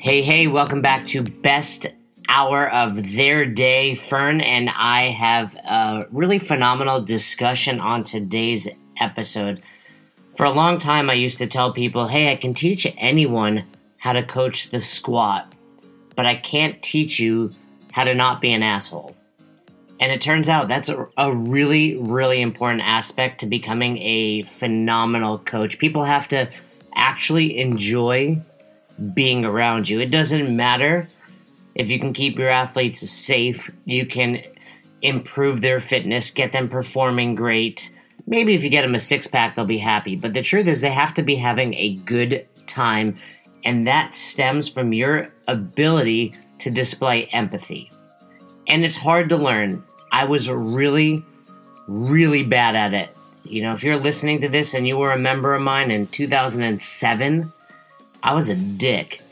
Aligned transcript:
Hey, 0.00 0.22
hey, 0.22 0.46
welcome 0.46 0.80
back 0.80 1.06
to 1.06 1.24
Best 1.24 1.86
Hour 2.28 2.70
of 2.70 3.16
Their 3.16 3.44
Day. 3.44 3.96
Fern 3.96 4.40
and 4.40 4.70
I 4.70 5.08
have 5.08 5.56
a 5.56 6.06
really 6.12 6.38
phenomenal 6.38 7.02
discussion 7.02 7.80
on 7.80 8.04
today's 8.04 8.68
episode. 9.00 9.60
For 10.36 10.46
a 10.46 10.52
long 10.52 10.78
time, 10.78 11.10
I 11.10 11.14
used 11.14 11.38
to 11.38 11.48
tell 11.48 11.72
people, 11.72 12.06
hey, 12.06 12.30
I 12.30 12.36
can 12.36 12.54
teach 12.54 12.86
anyone 12.96 13.64
how 13.96 14.12
to 14.12 14.22
coach 14.22 14.70
the 14.70 14.80
squat, 14.80 15.52
but 16.14 16.26
I 16.26 16.36
can't 16.36 16.80
teach 16.80 17.18
you 17.18 17.50
how 17.90 18.04
to 18.04 18.14
not 18.14 18.40
be 18.40 18.52
an 18.52 18.62
asshole. 18.62 19.16
And 19.98 20.12
it 20.12 20.20
turns 20.20 20.48
out 20.48 20.68
that's 20.68 20.88
a, 20.88 21.08
a, 21.16 21.34
really, 21.34 21.96
really 21.96 22.40
important 22.40 22.82
aspect 22.82 23.40
to 23.40 23.46
becoming 23.46 23.98
a 23.98 24.42
phenomenal 24.42 25.38
coach. 25.38 25.80
People 25.80 26.04
have 26.04 26.28
to 26.28 26.48
actually 26.94 27.58
enjoy 27.58 28.40
being 29.14 29.44
around 29.44 29.88
you. 29.88 30.00
It 30.00 30.10
doesn't 30.10 30.54
matter 30.54 31.08
if 31.74 31.90
you 31.90 32.00
can 32.00 32.12
keep 32.12 32.38
your 32.38 32.48
athletes 32.48 33.08
safe, 33.08 33.70
you 33.84 34.04
can 34.04 34.42
improve 35.00 35.60
their 35.60 35.78
fitness, 35.80 36.32
get 36.32 36.52
them 36.52 36.68
performing 36.68 37.36
great. 37.36 37.94
Maybe 38.26 38.54
if 38.54 38.64
you 38.64 38.68
get 38.68 38.82
them 38.82 38.96
a 38.96 39.00
six 39.00 39.28
pack, 39.28 39.54
they'll 39.54 39.64
be 39.64 39.78
happy. 39.78 40.16
But 40.16 40.34
the 40.34 40.42
truth 40.42 40.66
is, 40.66 40.80
they 40.80 40.90
have 40.90 41.14
to 41.14 41.22
be 41.22 41.36
having 41.36 41.74
a 41.74 41.94
good 41.98 42.46
time. 42.66 43.16
And 43.64 43.86
that 43.86 44.14
stems 44.14 44.68
from 44.68 44.92
your 44.92 45.32
ability 45.46 46.34
to 46.58 46.70
display 46.70 47.26
empathy. 47.26 47.92
And 48.66 48.84
it's 48.84 48.96
hard 48.96 49.28
to 49.28 49.36
learn. 49.36 49.84
I 50.10 50.24
was 50.24 50.50
really, 50.50 51.24
really 51.86 52.42
bad 52.42 52.74
at 52.74 52.92
it. 52.92 53.16
You 53.44 53.62
know, 53.62 53.72
if 53.72 53.84
you're 53.84 53.96
listening 53.96 54.40
to 54.40 54.48
this 54.48 54.74
and 54.74 54.86
you 54.86 54.96
were 54.96 55.12
a 55.12 55.18
member 55.18 55.54
of 55.54 55.62
mine 55.62 55.90
in 55.90 56.08
2007, 56.08 57.52
I 58.22 58.34
was 58.34 58.48
a 58.48 58.54
dick. 58.54 59.22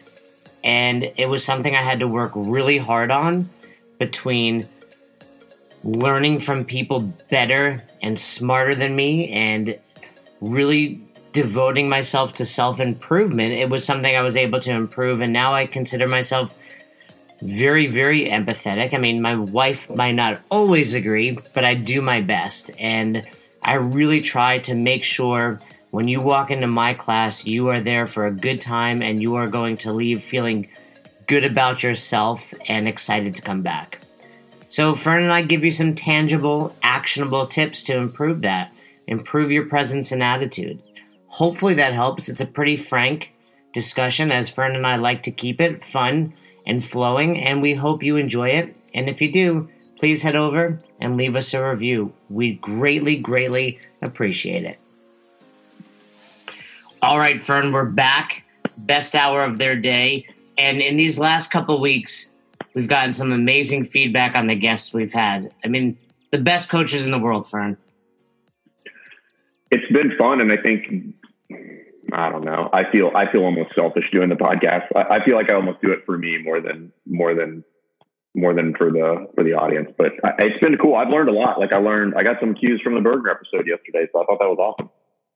And 0.64 1.12
it 1.16 1.28
was 1.28 1.44
something 1.44 1.74
I 1.74 1.82
had 1.82 2.00
to 2.00 2.08
work 2.08 2.32
really 2.34 2.78
hard 2.78 3.10
on 3.10 3.48
between 3.98 4.68
learning 5.84 6.40
from 6.40 6.64
people 6.64 7.00
better 7.30 7.84
and 8.02 8.18
smarter 8.18 8.74
than 8.74 8.96
me 8.96 9.28
and 9.30 9.78
really 10.40 11.00
devoting 11.32 11.88
myself 11.88 12.32
to 12.34 12.44
self 12.44 12.80
improvement. 12.80 13.52
It 13.52 13.68
was 13.68 13.84
something 13.84 14.16
I 14.16 14.22
was 14.22 14.36
able 14.36 14.58
to 14.60 14.72
improve. 14.72 15.20
And 15.20 15.32
now 15.32 15.52
I 15.52 15.66
consider 15.66 16.08
myself 16.08 16.54
very, 17.42 17.86
very 17.86 18.26
empathetic. 18.28 18.94
I 18.94 18.98
mean, 18.98 19.20
my 19.20 19.36
wife 19.36 19.88
might 19.90 20.12
not 20.12 20.40
always 20.50 20.94
agree, 20.94 21.38
but 21.54 21.64
I 21.64 21.74
do 21.74 22.00
my 22.00 22.22
best. 22.22 22.70
And 22.78 23.26
I 23.62 23.74
really 23.74 24.20
try 24.20 24.58
to 24.60 24.74
make 24.74 25.04
sure 25.04 25.60
when 25.96 26.08
you 26.08 26.20
walk 26.20 26.50
into 26.50 26.66
my 26.66 26.92
class, 26.92 27.46
you 27.46 27.68
are 27.68 27.80
there 27.80 28.06
for 28.06 28.26
a 28.26 28.30
good 28.30 28.60
time 28.60 29.00
and 29.00 29.22
you 29.22 29.36
are 29.36 29.48
going 29.48 29.78
to 29.78 29.94
leave 29.94 30.22
feeling 30.22 30.68
good 31.26 31.42
about 31.42 31.82
yourself 31.82 32.52
and 32.68 32.86
excited 32.86 33.34
to 33.34 33.40
come 33.40 33.62
back. 33.62 34.02
So, 34.68 34.94
Fern 34.94 35.22
and 35.22 35.32
I 35.32 35.40
give 35.40 35.64
you 35.64 35.70
some 35.70 35.94
tangible, 35.94 36.76
actionable 36.82 37.46
tips 37.46 37.82
to 37.84 37.96
improve 37.96 38.42
that. 38.42 38.74
Improve 39.06 39.50
your 39.50 39.64
presence 39.64 40.12
and 40.12 40.22
attitude. 40.22 40.82
Hopefully, 41.28 41.72
that 41.72 41.94
helps. 41.94 42.28
It's 42.28 42.42
a 42.42 42.46
pretty 42.46 42.76
frank 42.76 43.32
discussion, 43.72 44.30
as 44.30 44.50
Fern 44.50 44.76
and 44.76 44.86
I 44.86 44.96
like 44.96 45.22
to 45.22 45.30
keep 45.30 45.62
it 45.62 45.82
fun 45.82 46.34
and 46.66 46.84
flowing, 46.84 47.40
and 47.40 47.62
we 47.62 47.72
hope 47.72 48.02
you 48.02 48.16
enjoy 48.16 48.50
it. 48.50 48.76
And 48.92 49.08
if 49.08 49.22
you 49.22 49.32
do, 49.32 49.70
please 49.98 50.20
head 50.20 50.36
over 50.36 50.78
and 51.00 51.16
leave 51.16 51.36
us 51.36 51.54
a 51.54 51.66
review. 51.66 52.12
We 52.28 52.56
greatly, 52.56 53.16
greatly 53.16 53.78
appreciate 54.02 54.64
it. 54.64 54.78
All 57.06 57.18
right, 57.18 57.40
Fern, 57.40 57.70
we're 57.70 57.84
back. 57.84 58.44
Best 58.78 59.14
hour 59.14 59.44
of 59.44 59.58
their 59.58 59.76
day. 59.76 60.26
And 60.58 60.78
in 60.82 60.96
these 60.96 61.20
last 61.20 61.52
couple 61.52 61.80
weeks, 61.80 62.32
we've 62.74 62.88
gotten 62.88 63.12
some 63.12 63.30
amazing 63.30 63.84
feedback 63.84 64.34
on 64.34 64.48
the 64.48 64.56
guests 64.56 64.92
we've 64.92 65.12
had. 65.12 65.54
I 65.64 65.68
mean, 65.68 65.96
the 66.32 66.38
best 66.38 66.68
coaches 66.68 67.04
in 67.04 67.12
the 67.12 67.18
world, 67.20 67.48
Fern. 67.48 67.76
It's 69.70 69.86
been 69.92 70.18
fun, 70.18 70.40
and 70.40 70.50
I 70.50 70.56
think 70.56 71.14
I 72.12 72.28
don't 72.28 72.44
know. 72.44 72.70
I 72.72 72.90
feel 72.90 73.12
I 73.14 73.30
feel 73.30 73.44
almost 73.44 73.76
selfish 73.76 74.10
doing 74.10 74.28
the 74.28 74.34
podcast. 74.34 74.88
I, 74.96 75.18
I 75.18 75.24
feel 75.24 75.36
like 75.36 75.48
I 75.48 75.54
almost 75.54 75.80
do 75.82 75.92
it 75.92 76.00
for 76.04 76.18
me 76.18 76.38
more 76.42 76.60
than 76.60 76.92
more 77.06 77.36
than 77.36 77.62
more 78.34 78.52
than 78.52 78.74
for 78.74 78.90
the 78.90 79.28
for 79.36 79.44
the 79.44 79.52
audience. 79.52 79.92
But 79.96 80.10
I, 80.24 80.32
it's 80.40 80.58
been 80.58 80.76
cool. 80.78 80.96
I've 80.96 81.10
learned 81.10 81.28
a 81.28 81.32
lot. 81.32 81.60
Like 81.60 81.72
I 81.72 81.78
learned, 81.78 82.14
I 82.16 82.24
got 82.24 82.40
some 82.40 82.52
cues 82.52 82.80
from 82.82 82.96
the 82.96 83.00
Burger 83.00 83.30
episode 83.30 83.68
yesterday, 83.68 84.08
so 84.10 84.22
I 84.22 84.26
thought 84.26 84.40
that 84.40 84.48
was 84.48 84.58
awesome. 84.58 84.90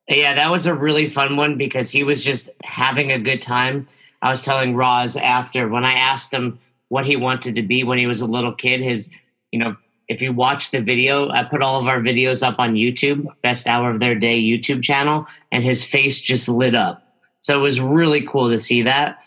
Yeah, 0.09 0.34
that 0.34 0.50
was 0.50 0.66
a 0.66 0.75
really 0.75 1.09
fun 1.09 1.37
one 1.37 1.56
because 1.56 1.91
he 1.91 2.03
was 2.03 2.25
just 2.25 2.50
having 2.65 3.12
a 3.12 3.19
good 3.19 3.41
time. 3.41 3.87
I 4.22 4.31
was 4.31 4.43
telling 4.43 4.75
Roz 4.75 5.16
after 5.16 5.69
when 5.69 5.84
I 5.84 5.93
asked 5.93 6.33
him 6.33 6.59
what 6.88 7.06
he 7.06 7.16
wanted 7.16 7.55
to 7.56 7.62
be 7.62 7.84
when 7.84 7.99
he 7.99 8.06
was 8.06 8.21
a 8.21 8.27
little 8.27 8.53
kid. 8.53 8.81
His, 8.81 9.11
you 9.53 9.59
know, 9.59 9.77
if 10.09 10.21
you 10.21 10.33
watch 10.33 10.72
the 10.72 10.81
video, 10.81 11.31
I 11.31 11.44
put 11.44 11.62
all 11.62 11.81
of 11.81 11.87
our 11.87 12.00
videos 12.00 12.47
up 12.47 12.59
on 12.59 12.75
YouTube, 12.75 13.27
Best 13.43 13.69
Hour 13.69 13.91
of 13.91 14.00
Their 14.00 14.16
Day 14.16 14.43
YouTube 14.43 14.83
channel, 14.83 15.27
and 15.53 15.62
his 15.62 15.84
face 15.84 16.21
just 16.21 16.49
lit 16.49 16.75
up. 16.75 17.06
So 17.41 17.59
it 17.59 17.62
was 17.62 17.81
really 17.81 18.27
cool 18.27 18.50
to 18.50 18.59
see 18.59 18.82
that. 18.82 19.21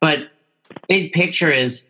But 0.00 0.28
big 0.88 1.12
picture 1.12 1.50
is 1.50 1.88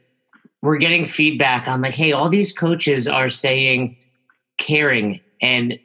we're 0.63 0.79
getting 0.79 1.07
feedback 1.07 1.69
on 1.69 1.83
like, 1.83 1.95
hey, 1.95 2.13
all 2.13 2.29
these 2.29 2.53
coaches 2.53 3.09
are 3.09 3.29
saying 3.29 3.97
caring 4.59 5.21
and 5.43 5.79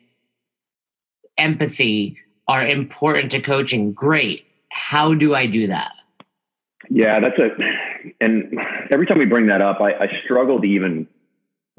empathy 1.38 2.18
are 2.52 2.68
important 2.68 3.32
to 3.32 3.42
coaching. 3.42 3.94
Great. 3.94 4.46
How 4.70 5.14
do 5.14 5.34
I 5.34 5.46
do 5.46 5.68
that? 5.68 5.94
Yeah, 6.90 7.20
that's 7.22 7.38
a, 7.40 7.50
and 8.20 8.54
every 8.92 9.06
time 9.06 9.20
we 9.20 9.26
bring 9.26 9.48
that 9.48 9.62
up, 9.62 9.80
I, 9.80 9.94
I 9.94 10.08
struggle 10.26 10.60
to 10.60 10.68
even 10.68 11.08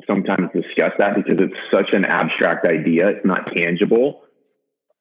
sometimes 0.06 0.48
discuss 0.54 0.92
that 0.98 1.14
because 1.16 1.36
it's 1.38 1.54
such 1.72 1.92
an 1.92 2.04
abstract 2.04 2.66
idea. 2.66 3.08
It's 3.08 3.26
not 3.26 3.52
tangible. 3.54 4.22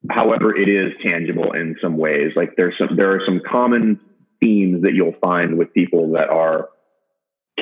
However, 0.09 0.53
it 0.55 0.67
is 0.67 0.91
tangible 1.07 1.53
in 1.53 1.77
some 1.81 1.97
ways. 1.97 2.31
Like 2.35 2.55
there's 2.57 2.75
some, 2.77 2.97
there 2.97 3.11
are 3.15 3.21
some 3.25 3.39
common 3.49 3.99
themes 4.41 4.83
that 4.83 4.93
you'll 4.93 5.15
find 5.23 5.57
with 5.57 5.73
people 5.73 6.11
that 6.13 6.29
are 6.29 6.69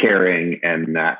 caring 0.02 0.62
and 0.64 0.96
that 0.96 1.20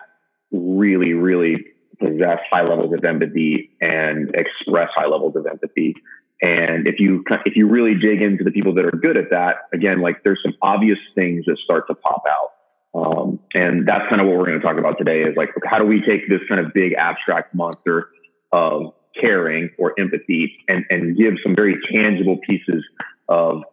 really, 0.52 1.14
really 1.14 1.58
possess 2.00 2.40
high 2.50 2.64
levels 2.64 2.94
of 2.94 3.04
empathy 3.04 3.72
and 3.82 4.34
express 4.34 4.90
high 4.96 5.08
levels 5.08 5.36
of 5.36 5.46
empathy. 5.46 5.94
And 6.42 6.88
if 6.88 7.00
you 7.00 7.24
if 7.46 7.56
you 7.56 7.68
really 7.68 7.96
dig 7.96 8.22
into 8.22 8.44
the 8.44 8.52
people 8.52 8.74
that 8.76 8.86
are 8.86 8.92
good 8.92 9.18
at 9.18 9.32
that, 9.32 9.68
again, 9.74 10.02
like 10.02 10.24
there's 10.24 10.40
some 10.44 10.54
obvious 10.62 11.00
things 11.14 11.46
that 11.46 11.58
start 11.64 11.88
to 11.88 11.96
pop 11.96 12.24
out. 12.28 12.52
Um, 12.92 13.40
and 13.54 13.88
that's 13.88 14.10
kind 14.10 14.22
of 14.22 14.28
what 14.28 14.38
we're 14.38 14.46
going 14.46 14.60
to 14.60 14.66
talk 14.66 14.78
about 14.78 14.98
today 14.98 15.22
is 15.22 15.36
like, 15.38 15.50
how 15.66 15.78
do 15.78 15.86
we 15.86 16.02
take 16.02 16.28
this 16.28 16.40
kind 16.48 16.66
of 16.66 16.74
big 16.74 16.94
abstract 16.94 17.54
monster 17.54 18.10
of 18.52 18.94
caring 19.22 19.70
or 19.78 19.94
empathy 20.00 20.58
and, 20.68 20.86
and 20.90 21.18
give 21.18 21.34
some 21.44 21.56
very 21.56 21.76
tangible 21.94 22.38
pieces 22.48 22.84
of 23.28 23.64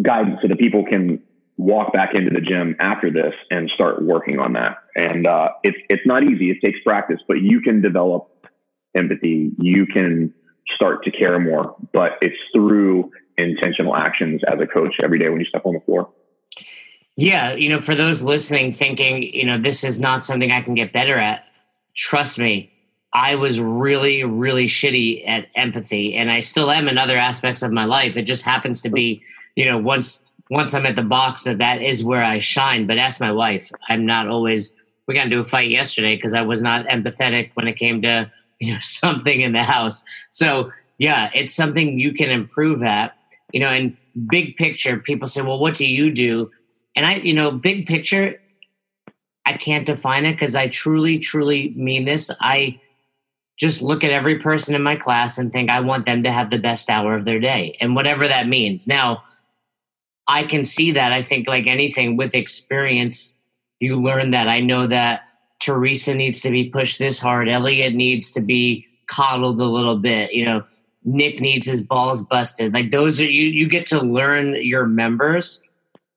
guidance 0.00 0.38
so 0.42 0.48
that 0.48 0.58
people 0.58 0.84
can 0.84 1.22
walk 1.56 1.92
back 1.92 2.14
into 2.14 2.30
the 2.30 2.40
gym 2.40 2.74
after 2.80 3.10
this 3.10 3.34
and 3.50 3.70
start 3.70 4.02
working 4.02 4.38
on 4.38 4.54
that. 4.54 4.78
And 4.96 5.26
uh, 5.26 5.50
it's 5.62 5.76
it's 5.88 6.06
not 6.06 6.22
easy. 6.24 6.50
It 6.50 6.58
takes 6.64 6.78
practice, 6.84 7.20
but 7.28 7.36
you 7.40 7.60
can 7.60 7.82
develop 7.82 8.28
empathy. 8.96 9.52
You 9.58 9.86
can 9.86 10.34
start 10.74 11.04
to 11.04 11.10
care 11.10 11.38
more, 11.38 11.74
but 11.92 12.12
it's 12.20 12.36
through 12.54 13.10
intentional 13.38 13.96
actions 13.96 14.42
as 14.46 14.60
a 14.60 14.66
coach 14.66 14.94
every 15.02 15.18
day 15.18 15.28
when 15.28 15.40
you 15.40 15.46
step 15.46 15.64
on 15.64 15.74
the 15.74 15.80
floor. 15.80 16.10
Yeah, 17.16 17.54
you 17.54 17.68
know, 17.68 17.78
for 17.78 17.94
those 17.94 18.22
listening 18.22 18.72
thinking, 18.72 19.22
you 19.22 19.44
know, 19.44 19.58
this 19.58 19.84
is 19.84 20.00
not 20.00 20.24
something 20.24 20.50
I 20.50 20.62
can 20.62 20.74
get 20.74 20.92
better 20.92 21.18
at, 21.18 21.44
trust 21.94 22.38
me, 22.38 22.72
I 23.12 23.34
was 23.34 23.60
really, 23.60 24.24
really 24.24 24.66
shitty 24.66 25.28
at 25.28 25.46
empathy, 25.54 26.14
and 26.14 26.30
I 26.30 26.40
still 26.40 26.70
am 26.70 26.88
in 26.88 26.96
other 26.96 27.18
aspects 27.18 27.62
of 27.62 27.70
my 27.70 27.84
life. 27.84 28.16
It 28.16 28.22
just 28.22 28.42
happens 28.42 28.80
to 28.82 28.88
be, 28.88 29.22
you 29.54 29.66
know, 29.66 29.78
once 29.78 30.24
once 30.50 30.74
I'm 30.74 30.86
at 30.86 30.96
the 30.96 31.02
box, 31.02 31.44
that 31.44 31.58
that 31.58 31.80
is 31.82 32.04
where 32.04 32.22
I 32.22 32.40
shine. 32.40 32.86
But 32.86 32.98
ask 32.98 33.20
my 33.20 33.32
wife, 33.32 33.70
I'm 33.88 34.06
not 34.06 34.28
always. 34.28 34.74
We 35.06 35.14
got 35.14 35.26
into 35.26 35.40
a 35.40 35.44
fight 35.44 35.68
yesterday 35.68 36.16
because 36.16 36.32
I 36.32 36.42
was 36.42 36.62
not 36.62 36.86
empathetic 36.86 37.50
when 37.54 37.68
it 37.68 37.74
came 37.74 38.00
to 38.02 38.30
you 38.66 38.72
know 38.72 38.80
something 38.80 39.40
in 39.40 39.52
the 39.52 39.64
house. 39.64 40.04
So 40.30 40.70
yeah, 40.98 41.30
it's 41.34 41.52
something 41.52 41.98
you 41.98 42.14
can 42.14 42.30
improve 42.30 42.82
at. 42.82 43.16
You 43.52 43.60
know, 43.60 43.68
and 43.68 43.96
big 44.30 44.56
picture, 44.56 44.98
people 44.98 45.26
say, 45.26 45.42
well, 45.42 45.58
what 45.58 45.74
do 45.74 45.84
you 45.84 46.12
do? 46.12 46.50
And 46.94 47.04
I, 47.04 47.16
you 47.16 47.34
know, 47.34 47.50
big 47.50 47.86
picture, 47.86 48.40
I 49.44 49.54
can't 49.54 49.84
define 49.84 50.24
it 50.24 50.34
because 50.34 50.54
I 50.54 50.68
truly, 50.68 51.18
truly 51.18 51.70
mean 51.76 52.04
this. 52.04 52.30
I 52.40 52.80
just 53.58 53.82
look 53.82 54.04
at 54.04 54.10
every 54.10 54.38
person 54.38 54.74
in 54.74 54.82
my 54.82 54.96
class 54.96 55.38
and 55.38 55.52
think 55.52 55.70
I 55.70 55.80
want 55.80 56.06
them 56.06 56.22
to 56.22 56.30
have 56.30 56.50
the 56.50 56.58
best 56.58 56.88
hour 56.88 57.14
of 57.14 57.24
their 57.24 57.40
day 57.40 57.76
and 57.80 57.94
whatever 57.96 58.28
that 58.28 58.46
means. 58.46 58.86
Now, 58.86 59.24
I 60.28 60.44
can 60.44 60.64
see 60.64 60.92
that. 60.92 61.12
I 61.12 61.22
think, 61.22 61.48
like 61.48 61.66
anything 61.66 62.16
with 62.16 62.34
experience, 62.34 63.34
you 63.80 63.96
learn 63.96 64.30
that. 64.30 64.48
I 64.48 64.60
know 64.60 64.86
that 64.86 65.22
Teresa 65.62 66.14
needs 66.14 66.40
to 66.42 66.50
be 66.50 66.68
pushed 66.68 66.98
this 66.98 67.18
hard. 67.18 67.48
Elliot 67.48 67.94
needs 67.94 68.32
to 68.32 68.40
be 68.40 68.86
coddled 69.06 69.60
a 69.60 69.66
little 69.66 69.98
bit. 69.98 70.32
You 70.32 70.44
know, 70.44 70.64
Nick 71.04 71.40
needs 71.40 71.66
his 71.66 71.82
balls 71.82 72.26
busted. 72.26 72.74
Like 72.74 72.90
those 72.90 73.20
are 73.20 73.30
you. 73.30 73.48
You 73.48 73.68
get 73.68 73.86
to 73.86 74.00
learn 74.00 74.56
your 74.64 74.86
members 74.86 75.62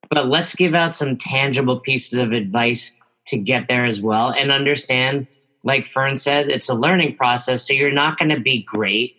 but 0.10 0.28
let's 0.28 0.56
give 0.56 0.74
out 0.74 0.96
some 0.96 1.18
tangible 1.18 1.80
pieces 1.80 2.18
of 2.20 2.32
advice 2.32 2.96
to 3.28 3.38
get 3.38 3.68
there 3.68 3.86
as 3.86 4.02
well 4.02 4.32
and 4.32 4.52
understand 4.52 5.28
like 5.64 5.88
fern 5.88 6.18
said 6.18 6.50
it's 6.50 6.70
a 6.70 6.74
learning 6.74 7.16
process 7.16 7.68
so 7.68 7.74
you're 7.74 7.92
not 7.92 8.18
going 8.18 8.30
to 8.30 8.40
be 8.40 8.64
great 8.64 9.16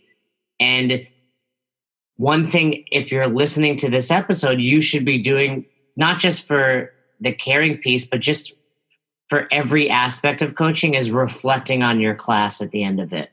and 0.60 1.06
one 2.16 2.46
thing 2.46 2.84
if 2.90 3.10
you're 3.10 3.26
listening 3.26 3.76
to 3.76 3.90
this 3.90 4.10
episode 4.10 4.60
you 4.60 4.80
should 4.80 5.04
be 5.04 5.20
doing 5.20 5.64
not 5.96 6.18
just 6.18 6.46
for 6.46 6.92
the 7.20 7.32
caring 7.32 7.76
piece 7.78 8.06
but 8.06 8.20
just 8.20 8.52
for 9.28 9.46
every 9.50 9.90
aspect 9.90 10.42
of 10.42 10.54
coaching 10.54 10.94
is 10.94 11.10
reflecting 11.10 11.82
on 11.82 12.00
your 12.00 12.14
class 12.14 12.60
at 12.62 12.70
the 12.70 12.84
end 12.84 13.00
of 13.00 13.12
it. 13.12 13.30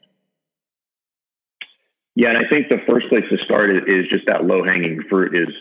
Yeah 2.16 2.30
and 2.30 2.38
i 2.38 2.48
think 2.48 2.70
the 2.70 2.78
first 2.88 3.10
place 3.10 3.24
to 3.32 3.38
start 3.44 3.72
is 3.72 4.06
just 4.10 4.28
that 4.28 4.46
low 4.46 4.64
hanging 4.64 5.02
fruit 5.10 5.36
is 5.36 5.54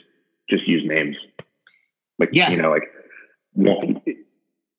just 0.50 0.68
use 0.68 0.82
names. 0.84 1.16
Like 2.18 2.30
yeah. 2.32 2.50
you 2.50 2.58
know 2.58 2.70
like 2.70 2.92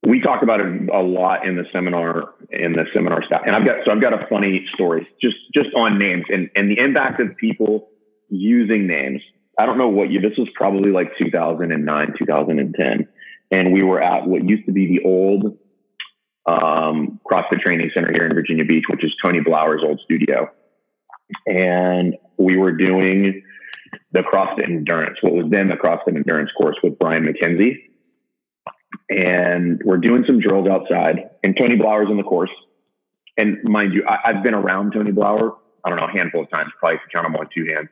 we 0.06 0.22
talk 0.22 0.44
about 0.44 0.60
it 0.60 0.90
a 0.90 1.02
lot 1.02 1.48
in 1.48 1.56
the 1.56 1.64
seminar 1.74 2.36
in 2.52 2.74
the 2.74 2.86
seminar 2.94 3.24
staff 3.26 3.42
and 3.46 3.56
i've 3.56 3.66
got 3.66 3.78
so 3.86 3.92
i've 3.92 4.02
got 4.02 4.14
a 4.14 4.28
funny 4.28 4.66
story 4.74 5.08
just 5.22 5.36
just 5.54 5.70
on 5.76 5.98
names 5.98 6.26
and 6.30 6.50
and 6.56 6.70
the 6.70 6.80
impact 6.80 7.20
of 7.20 7.36
people 7.38 7.90
using 8.34 8.88
names. 8.88 9.22
I 9.60 9.66
don't 9.66 9.78
know 9.78 9.88
what 9.88 10.12
year 10.12 10.22
this 10.22 10.38
was 10.38 10.50
probably 10.56 10.92
like 10.92 11.12
2009 11.18 12.14
2010 12.18 13.08
and 13.54 13.72
we 13.72 13.84
were 13.84 14.02
at 14.02 14.28
what 14.28 14.48
used 14.48 14.66
to 14.66 14.72
be 14.72 14.88
the 14.88 15.08
old 15.08 15.58
um, 16.46 17.20
CrossFit 17.30 17.62
Training 17.62 17.92
Center 17.94 18.12
here 18.12 18.26
in 18.26 18.34
Virginia 18.34 18.66
Beach, 18.66 18.86
which 18.90 19.04
is 19.04 19.14
Tony 19.24 19.40
Blauer's 19.40 19.84
old 19.84 20.02
studio. 20.04 20.50
And 21.46 22.16
we 22.38 22.58
were 22.58 22.72
doing 22.72 23.44
the 24.12 24.22
CrossFit 24.22 24.66
Endurance, 24.66 25.18
what 25.22 25.34
was 25.34 25.46
then 25.50 25.70
the 25.70 25.76
CrossFit 25.76 26.16
Endurance 26.16 26.52
course 26.58 26.76
with 26.84 27.00
Brian 27.00 27.24
McKenzie 27.24 27.78
and 29.10 29.82
we're 29.84 29.98
doing 29.98 30.24
some 30.26 30.40
drills 30.40 30.68
outside. 30.68 31.30
And 31.44 31.56
Tony 31.60 31.76
Blauer's 31.76 32.10
in 32.10 32.18
the 32.18 32.24
course. 32.24 32.52
And 33.38 33.58
mind 33.64 33.94
you, 33.94 34.06
I, 34.08 34.34
have 34.34 34.44
been 34.44 34.54
around 34.54 34.94
Tony 34.94 35.12
Blauer, 35.12 35.56
I 35.84 35.90
don't 35.90 35.98
know, 35.98 36.06
a 36.06 36.12
handful 36.12 36.44
of 36.44 36.50
times, 36.50 36.72
probably 36.80 37.00
count 37.12 37.26
them 37.26 37.36
on 37.36 37.50
two 37.54 37.66
hands. 37.74 37.90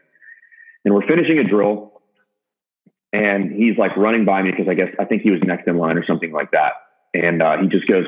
And 0.86 0.94
we're 0.94 1.08
finishing 1.08 1.40
a 1.40 1.44
drill. 1.44 1.91
And 3.14 3.52
he's 3.52 3.78
like 3.78 3.96
running 3.98 4.26
by 4.26 4.42
me 4.42 4.52
because 4.52 4.68
I 4.70 4.74
guess 4.74 4.90
I 5.00 5.06
think 5.06 5.22
he 5.22 5.32
was 5.32 5.42
next 5.44 5.68
in 5.68 5.78
line 5.78 5.98
or 5.98 6.06
something 6.06 6.32
like 6.32 6.52
that. 6.52 6.74
And 7.14 7.42
uh, 7.42 7.58
he 7.62 7.68
just 7.68 7.88
goes, 7.88 8.06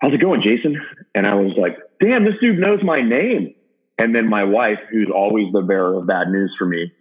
How's 0.00 0.12
it 0.12 0.20
going, 0.20 0.42
Jason? 0.42 0.80
And 1.14 1.26
I 1.26 1.34
was 1.34 1.52
like, 1.56 1.76
Damn, 2.00 2.24
this 2.24 2.34
dude 2.40 2.58
knows 2.58 2.80
my 2.82 3.00
name. 3.00 3.54
And 3.98 4.14
then 4.14 4.28
my 4.28 4.42
wife, 4.42 4.78
who's 4.90 5.10
always 5.14 5.52
the 5.52 5.62
bearer 5.62 5.98
of 5.98 6.06
bad 6.06 6.28
news 6.28 6.52
for 6.58 6.66
me, 6.66 6.92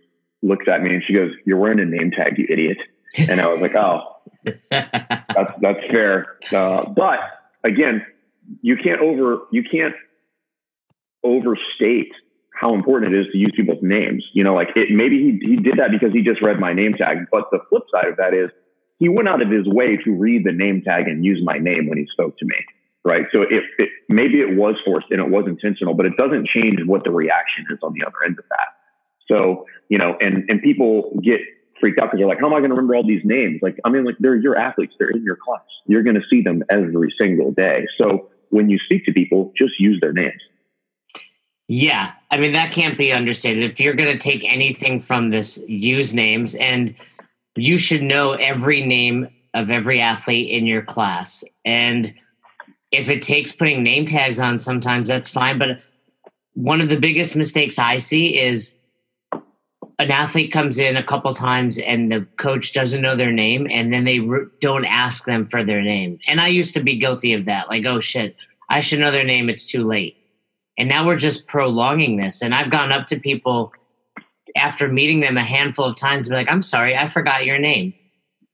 looks 0.44 0.66
at 0.72 0.84
me 0.84 0.94
and 0.94 1.04
she 1.06 1.14
goes, 1.14 1.32
You're 1.46 1.58
wearing 1.58 1.80
a 1.80 1.86
name 1.86 2.12
tag, 2.12 2.38
you 2.38 2.46
idiot. 2.48 2.78
And 3.18 3.42
I 3.42 3.48
was 3.52 3.60
like, 3.62 3.76
Oh, 3.76 4.18
that's 4.70 5.54
that's 5.62 5.80
fair. 5.92 6.38
Uh, 6.52 6.86
but 6.90 7.20
again, 7.64 8.06
you 8.62 8.78
can't 8.78 9.02
over 9.02 9.40
you 9.52 9.64
can't 9.64 9.96
overstate 11.24 12.12
how 12.52 12.74
important 12.74 13.14
it 13.14 13.20
is 13.20 13.28
to 13.32 13.38
use 13.38 13.52
people's 13.56 13.82
names. 13.82 14.24
You 14.34 14.44
know, 14.44 14.54
like 14.54 14.70
it, 14.76 14.90
maybe 14.92 15.18
he 15.18 15.46
he 15.46 15.56
did 15.58 15.78
that 15.78 15.92
because 15.92 16.14
he 16.14 16.22
just 16.22 16.42
read 16.42 16.60
my 16.60 16.74
name 16.74 16.94
tag. 16.94 17.28
But 17.32 17.50
the 17.52 17.60
flip 17.70 17.84
side 17.94 18.08
of 18.08 18.18
that 18.18 18.34
is 18.34 18.50
he 19.00 19.10
went 19.10 19.28
out 19.28 19.42
of 19.42 19.50
his 19.50 19.66
way 19.66 19.98
to 19.98 20.12
read 20.12 20.46
the 20.46 20.52
name 20.52 20.82
tag 20.84 21.08
and 21.08 21.26
use 21.26 21.42
my 21.44 21.58
name 21.58 21.88
when 21.88 21.98
he 21.98 22.06
spoke 22.12 22.38
to 22.38 22.46
me. 22.46 22.56
Right. 23.04 23.26
So 23.34 23.42
if 23.42 23.64
it, 23.80 23.90
maybe 24.10 24.42
it 24.42 24.56
was 24.56 24.76
forced 24.86 25.08
and 25.10 25.20
it 25.20 25.28
was 25.28 25.46
intentional, 25.48 25.96
but 25.96 26.06
it 26.06 26.14
doesn't 26.18 26.48
change 26.48 26.78
what 26.86 27.04
the 27.04 27.10
reaction 27.10 27.66
is 27.72 27.80
on 27.82 27.94
the 27.94 28.06
other 28.06 28.18
end 28.24 28.38
of 28.38 28.46
that. 28.50 28.78
So, 29.28 29.66
you 29.90 29.98
know, 29.98 30.18
and, 30.20 30.48
and 30.50 30.62
people 30.62 31.18
get 31.24 31.40
freaked 31.80 32.00
out 32.00 32.12
because 32.12 32.20
they're 32.20 32.28
like, 32.28 32.40
how 32.40 32.46
am 32.46 32.54
I 32.54 32.60
going 32.60 32.70
to 32.70 32.76
remember 32.76 32.96
all 32.96 33.08
these 33.08 33.24
names? 33.26 33.60
Like, 33.64 33.80
I 33.84 33.90
mean, 33.90 34.06
like 34.06 34.18
they're 34.20 34.36
your 34.36 34.56
athletes. 34.56 34.94
They're 35.00 35.10
in 35.10 35.24
your 35.24 35.38
class. 35.38 35.66
You're 35.88 36.04
going 36.04 36.16
to 36.16 36.22
see 36.30 36.44
them 36.44 36.64
every 36.70 37.12
single 37.20 37.52
day. 37.52 37.88
So 37.98 38.30
when 38.50 38.70
you 38.70 38.78
speak 38.86 39.06
to 39.06 39.14
people, 39.14 39.52
just 39.58 39.80
use 39.80 39.98
their 40.00 40.14
names. 40.14 40.42
Yeah. 41.74 42.12
I 42.30 42.36
mean, 42.36 42.52
that 42.52 42.74
can't 42.74 42.98
be 42.98 43.14
understated. 43.14 43.64
If 43.64 43.80
you're 43.80 43.94
going 43.94 44.12
to 44.12 44.18
take 44.18 44.44
anything 44.44 45.00
from 45.00 45.30
this, 45.30 45.64
use 45.70 46.14
names 46.14 46.54
and 46.54 46.94
you 47.56 47.78
should 47.78 48.04
know 48.04 48.34
every 48.34 48.86
name 48.86 49.30
of 49.54 49.72
every 49.72 50.02
athlete 50.02 50.50
in 50.50 50.66
your 50.66 50.82
class. 50.82 51.46
And 51.64 52.14
if 52.92 53.10
it 53.10 53.22
takes 53.22 53.54
putting 53.54 53.84
name 53.84 54.06
tags 54.06 54.38
on 54.38 54.60
sometimes 54.60 55.08
that's 55.08 55.30
fine. 55.30 55.60
But 55.60 55.80
one 56.56 56.82
of 56.82 56.90
the 56.90 57.00
biggest 57.00 57.38
mistakes 57.38 57.80
I 57.80 58.00
see 58.00 58.38
is 58.38 58.76
an 59.32 60.12
athlete 60.12 60.52
comes 60.52 60.78
in 60.78 60.98
a 60.98 61.04
couple 61.04 61.34
times 61.34 61.78
and 61.78 62.12
the 62.12 62.28
coach 62.36 62.74
doesn't 62.74 63.02
know 63.02 63.16
their 63.16 63.32
name 63.32 63.66
and 63.72 63.94
then 63.94 64.04
they 64.04 64.20
re- 64.20 64.48
don't 64.60 64.84
ask 64.84 65.24
them 65.24 65.46
for 65.46 65.64
their 65.64 65.82
name. 65.82 66.20
And 66.28 66.42
I 66.42 66.50
used 66.50 66.74
to 66.74 66.84
be 66.84 66.98
guilty 66.98 67.34
of 67.34 67.46
that. 67.46 67.70
Like, 67.70 67.86
oh 67.86 68.02
shit, 68.02 68.36
I 68.70 68.82
should 68.82 69.00
know 69.00 69.12
their 69.12 69.24
name. 69.24 69.50
It's 69.50 69.66
too 69.66 69.88
late. 69.88 70.18
And 70.82 70.90
now 70.90 71.06
we're 71.06 71.16
just 71.16 71.46
prolonging 71.46 72.18
this. 72.18 72.42
And 72.42 72.56
I've 72.56 72.72
gone 72.72 72.92
up 72.92 73.06
to 73.06 73.20
people 73.20 73.72
after 74.56 74.88
meeting 74.88 75.20
them 75.20 75.38
a 75.38 75.44
handful 75.44 75.86
of 75.86 75.96
times 75.96 76.26
and 76.26 76.32
be 76.32 76.38
like, 76.38 76.52
I'm 76.52 76.64
sorry, 76.64 76.98
I 76.98 77.06
forgot 77.06 77.46
your 77.46 77.60
name. 77.60 77.94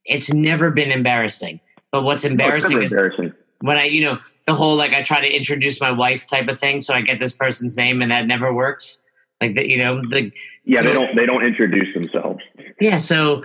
It's 0.04 0.30
never 0.30 0.70
been 0.70 0.92
embarrassing. 0.92 1.58
But 1.90 2.02
what's 2.02 2.26
oh, 2.26 2.28
embarrassing 2.28 2.76
oh, 2.76 2.82
is 2.82 2.92
embarrassing. 2.92 3.32
when 3.62 3.78
I, 3.78 3.84
you 3.84 4.02
know, 4.02 4.18
the 4.44 4.54
whole 4.54 4.76
like 4.76 4.92
I 4.92 5.02
try 5.02 5.22
to 5.22 5.26
introduce 5.34 5.80
my 5.80 5.90
wife 5.90 6.26
type 6.26 6.48
of 6.48 6.60
thing. 6.60 6.82
So 6.82 6.92
I 6.92 7.00
get 7.00 7.18
this 7.18 7.32
person's 7.32 7.78
name 7.78 8.02
and 8.02 8.12
that 8.12 8.26
never 8.26 8.52
works. 8.52 9.00
Like 9.40 9.54
that, 9.54 9.68
you 9.68 9.78
know, 9.78 10.02
the 10.06 10.30
yeah, 10.66 10.80
so, 10.80 10.84
they 10.84 10.92
don't 10.92 11.16
they 11.16 11.24
don't 11.24 11.46
introduce 11.46 11.94
themselves. 11.94 12.40
Yeah, 12.78 12.98
so 12.98 13.42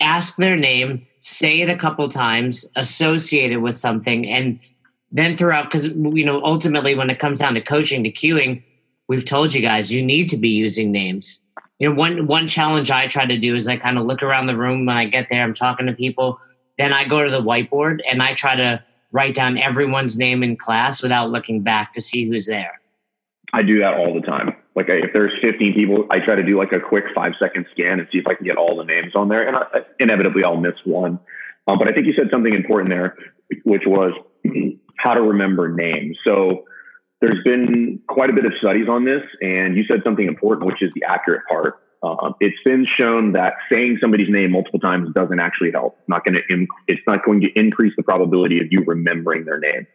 ask 0.00 0.36
their 0.36 0.54
name, 0.54 1.04
say 1.18 1.62
it 1.62 1.68
a 1.68 1.76
couple 1.76 2.08
times, 2.08 2.64
associate 2.76 3.50
it 3.50 3.56
with 3.56 3.76
something, 3.76 4.24
and 4.28 4.60
then 5.14 5.36
throughout 5.36 5.64
because 5.64 5.88
you 5.88 6.24
know 6.24 6.44
ultimately 6.44 6.94
when 6.94 7.08
it 7.08 7.18
comes 7.18 7.38
down 7.38 7.54
to 7.54 7.62
coaching 7.62 8.04
to 8.04 8.12
cueing 8.12 8.62
we've 9.08 9.24
told 9.24 9.54
you 9.54 9.62
guys 9.62 9.90
you 9.90 10.02
need 10.02 10.28
to 10.30 10.36
be 10.36 10.50
using 10.50 10.92
names. 10.92 11.40
You 11.78 11.88
know, 11.88 11.94
one 11.94 12.26
one 12.26 12.48
challenge 12.48 12.90
I 12.90 13.06
try 13.06 13.26
to 13.26 13.38
do 13.38 13.54
is 13.54 13.66
I 13.66 13.76
kind 13.76 13.98
of 13.98 14.06
look 14.06 14.22
around 14.22 14.46
the 14.46 14.56
room 14.56 14.86
when 14.86 14.96
I 14.96 15.06
get 15.06 15.28
there. 15.28 15.42
I'm 15.42 15.54
talking 15.54 15.86
to 15.86 15.92
people. 15.92 16.38
Then 16.78 16.92
I 16.92 17.04
go 17.04 17.24
to 17.24 17.30
the 17.30 17.42
whiteboard 17.42 18.00
and 18.10 18.22
I 18.22 18.34
try 18.34 18.56
to 18.56 18.82
write 19.12 19.34
down 19.34 19.58
everyone's 19.58 20.18
name 20.18 20.42
in 20.42 20.56
class 20.56 21.02
without 21.02 21.30
looking 21.30 21.62
back 21.62 21.92
to 21.92 22.00
see 22.00 22.28
who's 22.28 22.46
there. 22.46 22.80
I 23.52 23.62
do 23.62 23.78
that 23.80 23.94
all 23.94 24.12
the 24.12 24.26
time. 24.26 24.56
Like 24.74 24.86
if 24.88 25.12
there's 25.12 25.32
15 25.40 25.74
people, 25.74 26.06
I 26.10 26.18
try 26.18 26.34
to 26.34 26.42
do 26.42 26.58
like 26.58 26.72
a 26.72 26.80
quick 26.80 27.04
five 27.14 27.32
second 27.40 27.66
scan 27.70 28.00
and 28.00 28.08
see 28.10 28.18
if 28.18 28.26
I 28.26 28.34
can 28.34 28.44
get 28.44 28.56
all 28.56 28.76
the 28.76 28.84
names 28.84 29.12
on 29.14 29.28
there. 29.28 29.46
And 29.46 29.56
I, 29.56 29.62
inevitably 30.00 30.42
I'll 30.42 30.56
miss 30.56 30.74
one. 30.84 31.20
Um, 31.68 31.78
but 31.78 31.86
I 31.86 31.92
think 31.92 32.06
you 32.06 32.14
said 32.14 32.28
something 32.30 32.52
important 32.52 32.90
there, 32.90 33.16
which 33.62 33.82
was 33.86 34.12
how 34.98 35.14
to 35.14 35.20
remember 35.20 35.68
names. 35.68 36.16
So 36.26 36.64
there's 37.20 37.42
been 37.44 38.00
quite 38.08 38.30
a 38.30 38.32
bit 38.32 38.44
of 38.44 38.52
studies 38.60 38.88
on 38.88 39.04
this, 39.04 39.22
and 39.40 39.76
you 39.76 39.84
said 39.88 40.00
something 40.04 40.26
important, 40.26 40.66
which 40.66 40.82
is 40.82 40.90
the 40.94 41.04
accurate 41.08 41.42
part. 41.48 41.80
Um, 42.02 42.34
it's 42.38 42.58
been 42.66 42.86
shown 42.98 43.32
that 43.32 43.54
saying 43.72 43.98
somebody's 44.02 44.28
name 44.28 44.52
multiple 44.52 44.78
times 44.78 45.08
doesn't 45.14 45.40
actually 45.40 45.70
help. 45.72 45.96
Not 46.06 46.24
going 46.24 46.34
to 46.34 46.66
it's 46.86 47.00
not 47.06 47.24
going 47.24 47.40
to 47.40 47.48
increase 47.56 47.94
the 47.96 48.02
probability 48.02 48.60
of 48.60 48.66
you 48.70 48.84
remembering 48.86 49.46
their 49.46 49.58
name. 49.58 49.86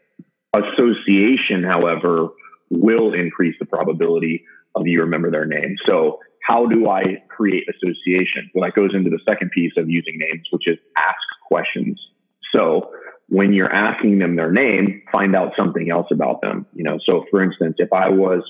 Association, 0.56 1.64
however, 1.64 2.30
will 2.72 3.14
increase 3.14 3.56
the 3.60 3.66
probability 3.66 4.44
of 4.76 4.88
you 4.88 5.02
remember 5.02 5.30
their 5.30 5.46
name. 5.46 5.76
So 5.88 6.20
how 6.48 6.66
do 6.66 6.90
I 6.90 7.22
create 7.30 7.66
association? 7.70 8.50
Well, 8.56 8.68
that 8.68 8.74
goes 8.80 8.96
into 8.96 9.12
the 9.12 9.20
second 9.28 9.52
piece 9.52 9.74
of 9.78 9.88
using 9.88 10.18
names, 10.18 10.48
which 10.50 10.68
is 10.68 10.78
ask 10.98 11.18
questions. 11.48 12.00
So 12.56 12.90
when 13.30 13.54
you're 13.54 13.72
asking 13.72 14.20
them 14.20 14.36
their 14.36 14.52
name, 14.52 15.04
find 15.12 15.36
out 15.36 15.54
something 15.58 15.90
else 15.90 16.08
about 16.12 16.42
them. 16.42 16.66
You 16.74 16.84
know, 16.84 17.00
so 17.06 17.26
for 17.32 17.44
instance, 17.44 17.76
if 17.78 17.94
I 17.94 18.10
was 18.10 18.42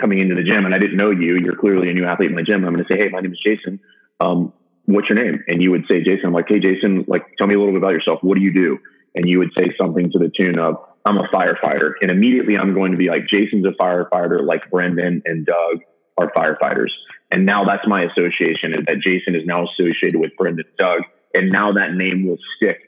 coming 0.00 0.20
into 0.20 0.34
the 0.34 0.42
gym 0.42 0.64
and 0.64 0.74
I 0.74 0.78
didn't 0.78 0.96
know 0.96 1.10
you, 1.10 1.36
you're 1.36 1.56
clearly 1.56 1.90
a 1.90 1.92
new 1.92 2.06
athlete 2.06 2.30
in 2.30 2.36
my 2.36 2.42
gym. 2.42 2.64
I'm 2.64 2.72
going 2.72 2.84
to 2.84 2.92
say, 2.92 2.98
Hey, 2.98 3.08
my 3.10 3.20
name 3.20 3.32
is 3.32 3.40
Jason. 3.44 3.80
Um, 4.20 4.52
what's 4.86 5.08
your 5.08 5.22
name? 5.22 5.42
And 5.48 5.60
you 5.60 5.70
would 5.72 5.84
say, 5.88 5.98
Jason, 5.98 6.26
I'm 6.26 6.32
like, 6.32 6.46
Hey, 6.48 6.60
Jason, 6.60 7.04
like, 7.08 7.26
tell 7.38 7.46
me 7.46 7.54
a 7.54 7.58
little 7.58 7.74
bit 7.74 7.82
about 7.82 7.92
yourself. 7.92 8.20
What 8.22 8.38
do 8.38 8.42
you 8.42 8.54
do? 8.54 8.78
And 9.14 9.28
you 9.28 9.38
would 9.40 9.50
say 9.56 9.74
something 9.78 10.10
to 10.12 10.18
the 10.18 10.30
tune 10.34 10.58
of, 10.58 10.76
I'm 11.04 11.18
a 11.18 11.28
firefighter. 11.34 11.92
And 12.00 12.10
immediately 12.10 12.56
I'm 12.56 12.74
going 12.74 12.92
to 12.92 12.98
be 12.98 13.08
like, 13.08 13.26
Jason's 13.26 13.66
a 13.66 13.82
firefighter, 13.82 14.46
like 14.46 14.70
Brendan 14.70 15.22
and 15.26 15.44
Doug 15.44 15.82
are 16.16 16.30
firefighters. 16.32 16.90
And 17.30 17.44
now 17.44 17.64
that's 17.64 17.86
my 17.86 18.04
association 18.04 18.72
is 18.72 18.84
that 18.86 19.00
Jason 19.00 19.34
is 19.34 19.42
now 19.44 19.66
associated 19.66 20.20
with 20.20 20.30
Brendan 20.38 20.66
Doug. 20.78 21.02
And 21.34 21.50
now 21.50 21.72
that 21.72 21.94
name 21.94 22.26
will 22.26 22.38
stick 22.56 22.78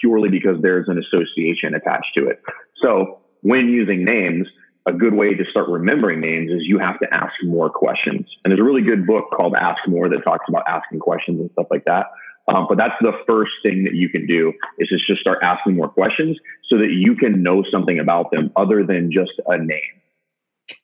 purely 0.00 0.28
because 0.28 0.56
there's 0.62 0.88
an 0.88 0.98
association 0.98 1.74
attached 1.74 2.16
to 2.16 2.28
it. 2.28 2.42
So 2.82 3.20
when 3.42 3.68
using 3.68 4.04
names, 4.04 4.48
a 4.86 4.92
good 4.92 5.14
way 5.14 5.34
to 5.34 5.44
start 5.50 5.68
remembering 5.68 6.20
names 6.20 6.50
is 6.50 6.62
you 6.62 6.78
have 6.78 6.98
to 7.00 7.06
ask 7.12 7.32
more 7.44 7.68
questions. 7.68 8.26
And 8.44 8.50
there's 8.50 8.60
a 8.60 8.64
really 8.64 8.82
good 8.82 9.06
book 9.06 9.26
called 9.36 9.54
Ask 9.54 9.86
More 9.86 10.08
that 10.08 10.24
talks 10.24 10.46
about 10.48 10.62
asking 10.66 11.00
questions 11.00 11.40
and 11.40 11.50
stuff 11.52 11.66
like 11.70 11.84
that. 11.84 12.06
Um, 12.48 12.66
but 12.68 12.78
that's 12.78 12.94
the 13.02 13.12
first 13.26 13.52
thing 13.62 13.84
that 13.84 13.94
you 13.94 14.08
can 14.08 14.26
do 14.26 14.54
is 14.78 14.88
just 15.06 15.20
start 15.20 15.38
asking 15.42 15.76
more 15.76 15.88
questions 15.88 16.38
so 16.70 16.78
that 16.78 16.90
you 16.90 17.14
can 17.14 17.42
know 17.42 17.62
something 17.70 17.98
about 17.98 18.30
them 18.30 18.50
other 18.56 18.82
than 18.82 19.12
just 19.12 19.32
a 19.46 19.58
name. 19.58 19.80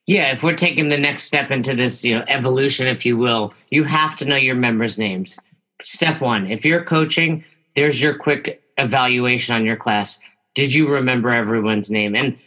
Yeah, 0.07 0.33
if 0.33 0.43
we're 0.43 0.57
taking 0.57 0.89
the 0.89 0.99
next 0.99 1.25
step 1.25 1.51
into 1.51 1.75
this, 1.75 2.05
you 2.05 2.15
know, 2.15 2.25
evolution, 2.29 2.87
if 2.87 3.07
you 3.07 3.17
will, 3.17 3.55
you 3.71 3.85
have 3.85 4.17
to 4.17 4.25
know 4.25 4.37
your 4.37 4.55
members' 4.55 4.99
names. 4.99 5.39
step 5.83 6.21
one 6.21 6.47
if 6.51 6.65
you're 6.65 6.85
coaching, 6.85 7.45
there's 7.77 8.01
your 8.01 8.15
quick 8.17 8.63
evaluation 8.77 9.55
on 9.55 9.65
your 9.65 9.77
class. 9.77 10.21
Did 10.55 10.73
you 10.73 10.89
remember 10.89 11.31
everyone's 11.31 11.91
name? 11.91 12.15
And 12.15 12.39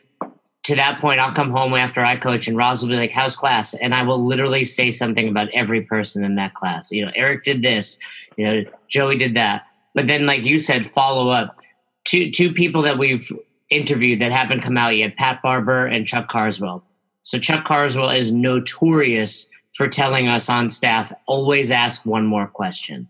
to 0.67 0.75
that 0.75 0.99
point, 0.99 1.21
I'll 1.21 1.33
come 1.33 1.49
home 1.49 1.73
after 1.75 2.03
I 2.03 2.17
coach, 2.17 2.49
and 2.49 2.57
Roz 2.57 2.81
will 2.81 2.89
be 2.89 2.97
like, 2.97 3.11
"How's 3.11 3.37
class?" 3.37 3.73
And 3.73 3.95
I 3.95 4.03
will 4.03 4.25
literally 4.25 4.65
say 4.65 4.91
something 4.91 5.29
about 5.29 5.49
every 5.53 5.81
person 5.81 6.25
in 6.25 6.35
that 6.35 6.55
class. 6.55 6.91
You 6.91 7.05
know, 7.05 7.11
Eric 7.15 7.43
did 7.43 7.61
this. 7.61 7.97
You 8.35 8.45
know, 8.45 8.65
Joey 8.89 9.17
did 9.17 9.33
that. 9.35 9.65
But 9.95 10.07
then, 10.07 10.25
like 10.25 10.43
you 10.43 10.59
said, 10.59 10.85
follow 10.85 11.29
up. 11.29 11.57
Two 12.03 12.31
two 12.31 12.51
people 12.51 12.81
that 12.81 12.97
we've 12.97 13.31
interviewed 13.69 14.19
that 14.19 14.33
haven't 14.33 14.59
come 14.59 14.75
out 14.75 14.97
yet: 14.97 15.15
Pat 15.15 15.41
Barber 15.41 15.85
and 15.85 16.05
Chuck 16.05 16.27
Carswell. 16.27 16.83
So 17.23 17.39
Chuck 17.39 17.65
Carswell 17.65 18.09
is 18.09 18.33
notorious 18.33 19.49
for 19.73 19.87
telling 19.87 20.27
us 20.27 20.49
on 20.49 20.69
staff 20.69 21.13
always 21.27 21.71
ask 21.71 22.05
one 22.05 22.25
more 22.25 22.47
question, 22.47 23.07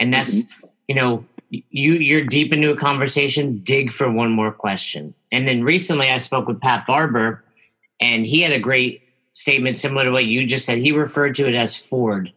and 0.00 0.12
that's 0.12 0.36
mm-hmm. 0.40 0.66
you 0.88 0.94
know 0.94 1.24
you 1.50 1.94
you're 1.94 2.24
deep 2.24 2.52
into 2.52 2.70
a 2.70 2.76
conversation, 2.76 3.58
dig 3.58 3.92
for 3.92 4.10
one 4.10 4.30
more 4.30 4.52
question. 4.52 5.14
And 5.32 5.48
then 5.48 5.64
recently 5.64 6.10
I 6.10 6.18
spoke 6.18 6.46
with 6.46 6.60
Pat 6.60 6.86
Barber 6.86 7.44
and 8.00 8.26
he 8.26 8.40
had 8.40 8.52
a 8.52 8.58
great 8.58 9.02
statement 9.32 9.78
similar 9.78 10.04
to 10.04 10.10
what 10.10 10.24
you 10.24 10.46
just 10.46 10.66
said. 10.66 10.78
He 10.78 10.92
referred 10.92 11.34
to 11.36 11.46
it 11.46 11.54
as 11.54 11.76
Ford. 11.76 12.32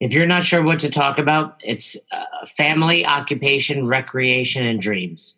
If 0.00 0.12
you're 0.12 0.26
not 0.26 0.44
sure 0.44 0.62
what 0.62 0.78
to 0.80 0.90
talk 0.90 1.18
about, 1.18 1.60
it's 1.62 1.96
uh, 2.12 2.46
family, 2.56 3.04
occupation, 3.04 3.86
recreation, 3.86 4.64
and 4.64 4.80
dreams. 4.80 5.36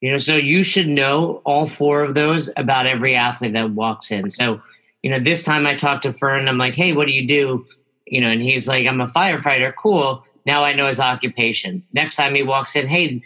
You 0.00 0.10
know, 0.10 0.16
so 0.16 0.36
you 0.36 0.62
should 0.62 0.88
know 0.88 1.42
all 1.44 1.66
four 1.66 2.02
of 2.02 2.14
those 2.14 2.50
about 2.56 2.86
every 2.86 3.14
athlete 3.14 3.52
that 3.52 3.70
walks 3.70 4.10
in. 4.10 4.30
So, 4.30 4.60
you 5.02 5.10
know, 5.10 5.18
this 5.18 5.42
time 5.42 5.66
I 5.66 5.74
talked 5.74 6.04
to 6.04 6.12
Fern, 6.12 6.48
I'm 6.48 6.58
like, 6.58 6.74
hey, 6.74 6.92
what 6.92 7.06
do 7.06 7.12
you 7.12 7.26
do? 7.26 7.64
You 8.06 8.20
know, 8.20 8.30
and 8.30 8.42
he's 8.42 8.68
like, 8.68 8.86
I'm 8.86 9.00
a 9.00 9.06
firefighter. 9.06 9.72
Cool. 9.74 10.24
Now 10.46 10.64
I 10.64 10.72
know 10.72 10.86
his 10.86 11.00
occupation. 11.00 11.84
Next 11.92 12.16
time 12.16 12.34
he 12.34 12.42
walks 12.42 12.76
in, 12.76 12.88
hey, 12.88 13.22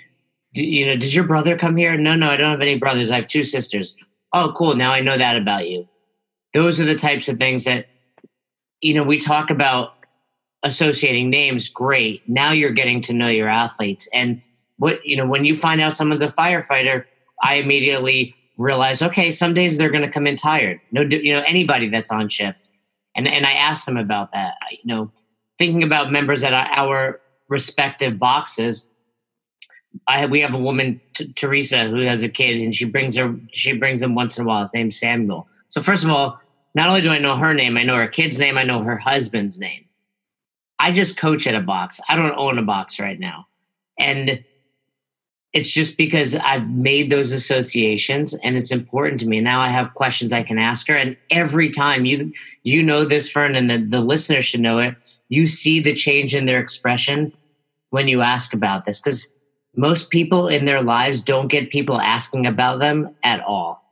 do, 0.54 0.64
you 0.64 0.86
know, 0.86 0.96
does 0.96 1.14
your 1.14 1.24
brother 1.24 1.56
come 1.56 1.76
here? 1.76 1.96
No, 1.96 2.14
no, 2.14 2.30
I 2.30 2.36
don't 2.36 2.50
have 2.50 2.60
any 2.60 2.78
brothers. 2.78 3.10
I 3.10 3.16
have 3.16 3.26
two 3.26 3.44
sisters. 3.44 3.96
Oh, 4.32 4.52
cool. 4.56 4.74
Now 4.74 4.92
I 4.92 5.00
know 5.00 5.16
that 5.16 5.36
about 5.36 5.68
you. 5.68 5.88
Those 6.54 6.80
are 6.80 6.84
the 6.84 6.94
types 6.94 7.28
of 7.28 7.38
things 7.38 7.64
that, 7.64 7.86
you 8.80 8.94
know, 8.94 9.02
we 9.02 9.18
talk 9.18 9.50
about 9.50 9.94
associating 10.62 11.30
names. 11.30 11.68
Great. 11.68 12.28
Now 12.28 12.52
you're 12.52 12.72
getting 12.72 13.00
to 13.02 13.12
know 13.12 13.28
your 13.28 13.48
athletes. 13.48 14.08
And 14.12 14.42
what, 14.76 15.04
you 15.06 15.16
know, 15.16 15.26
when 15.26 15.44
you 15.44 15.54
find 15.54 15.80
out 15.80 15.96
someone's 15.96 16.22
a 16.22 16.28
firefighter, 16.28 17.04
I 17.42 17.54
immediately 17.54 18.34
realize, 18.58 19.02
okay, 19.02 19.30
some 19.30 19.54
days 19.54 19.76
they're 19.76 19.90
going 19.90 20.04
to 20.04 20.10
come 20.10 20.26
in 20.26 20.36
tired. 20.36 20.80
No, 20.92 21.02
you 21.02 21.32
know, 21.34 21.42
anybody 21.46 21.88
that's 21.88 22.10
on 22.10 22.28
shift. 22.28 22.68
And, 23.16 23.26
and 23.26 23.46
I 23.46 23.52
asked 23.52 23.86
them 23.86 23.96
about 23.96 24.32
that. 24.32 24.54
You 24.70 24.78
know, 24.84 25.12
thinking 25.62 25.84
about 25.84 26.10
members 26.10 26.42
at 26.42 26.52
our 26.52 27.20
respective 27.46 28.18
boxes, 28.18 28.90
I 30.08 30.26
we 30.26 30.40
have 30.40 30.54
a 30.54 30.58
woman 30.58 31.00
T- 31.14 31.32
Teresa 31.34 31.84
who 31.84 32.00
has 32.00 32.24
a 32.24 32.28
kid, 32.28 32.60
and 32.60 32.74
she 32.74 32.84
brings 32.84 33.16
her 33.16 33.36
she 33.52 33.72
brings 33.72 34.02
him 34.02 34.16
once 34.16 34.36
in 34.36 34.44
a 34.44 34.48
while. 34.48 34.62
His 34.62 34.74
name's 34.74 34.98
Samuel. 34.98 35.46
So 35.68 35.80
first 35.80 36.02
of 36.02 36.10
all, 36.10 36.40
not 36.74 36.88
only 36.88 37.00
do 37.00 37.10
I 37.10 37.18
know 37.18 37.36
her 37.36 37.54
name, 37.54 37.76
I 37.76 37.84
know 37.84 37.94
her 37.94 38.08
kid's 38.08 38.40
name, 38.40 38.58
I 38.58 38.64
know 38.64 38.82
her 38.82 38.96
husband's 38.96 39.60
name. 39.60 39.84
I 40.80 40.90
just 40.90 41.16
coach 41.16 41.46
at 41.46 41.54
a 41.54 41.60
box. 41.60 42.00
I 42.08 42.16
don't 42.16 42.36
own 42.36 42.58
a 42.58 42.62
box 42.62 42.98
right 42.98 43.20
now, 43.20 43.46
and 44.00 44.42
it's 45.52 45.70
just 45.70 45.96
because 45.96 46.34
I've 46.34 46.74
made 46.74 47.08
those 47.08 47.30
associations 47.30 48.34
and 48.42 48.56
it's 48.56 48.72
important 48.72 49.20
to 49.20 49.26
me. 49.26 49.40
Now 49.40 49.60
I 49.60 49.68
have 49.68 49.94
questions 49.94 50.32
I 50.32 50.42
can 50.42 50.58
ask 50.58 50.88
her, 50.88 50.96
and 50.96 51.16
every 51.30 51.70
time 51.70 52.04
you 52.04 52.32
you 52.64 52.82
know 52.82 53.04
this, 53.04 53.30
Fern, 53.30 53.54
and 53.54 53.70
the, 53.70 53.78
the 53.78 54.00
listener 54.00 54.42
should 54.42 54.60
know 54.60 54.80
it 54.80 54.96
you 55.32 55.46
see 55.46 55.80
the 55.80 55.94
change 55.94 56.34
in 56.34 56.44
their 56.44 56.60
expression 56.60 57.32
when 57.88 58.06
you 58.06 58.20
ask 58.20 58.52
about 58.52 58.84
this 58.84 59.00
because 59.00 59.32
most 59.74 60.10
people 60.10 60.46
in 60.46 60.66
their 60.66 60.82
lives 60.82 61.22
don't 61.22 61.48
get 61.48 61.70
people 61.70 61.98
asking 61.98 62.46
about 62.46 62.80
them 62.80 63.16
at 63.22 63.40
all. 63.40 63.82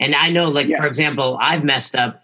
And 0.00 0.14
I 0.14 0.30
know, 0.30 0.48
like, 0.48 0.68
yeah. 0.68 0.78
for 0.78 0.86
example, 0.86 1.36
I've 1.38 1.64
messed 1.64 1.94
up 1.94 2.22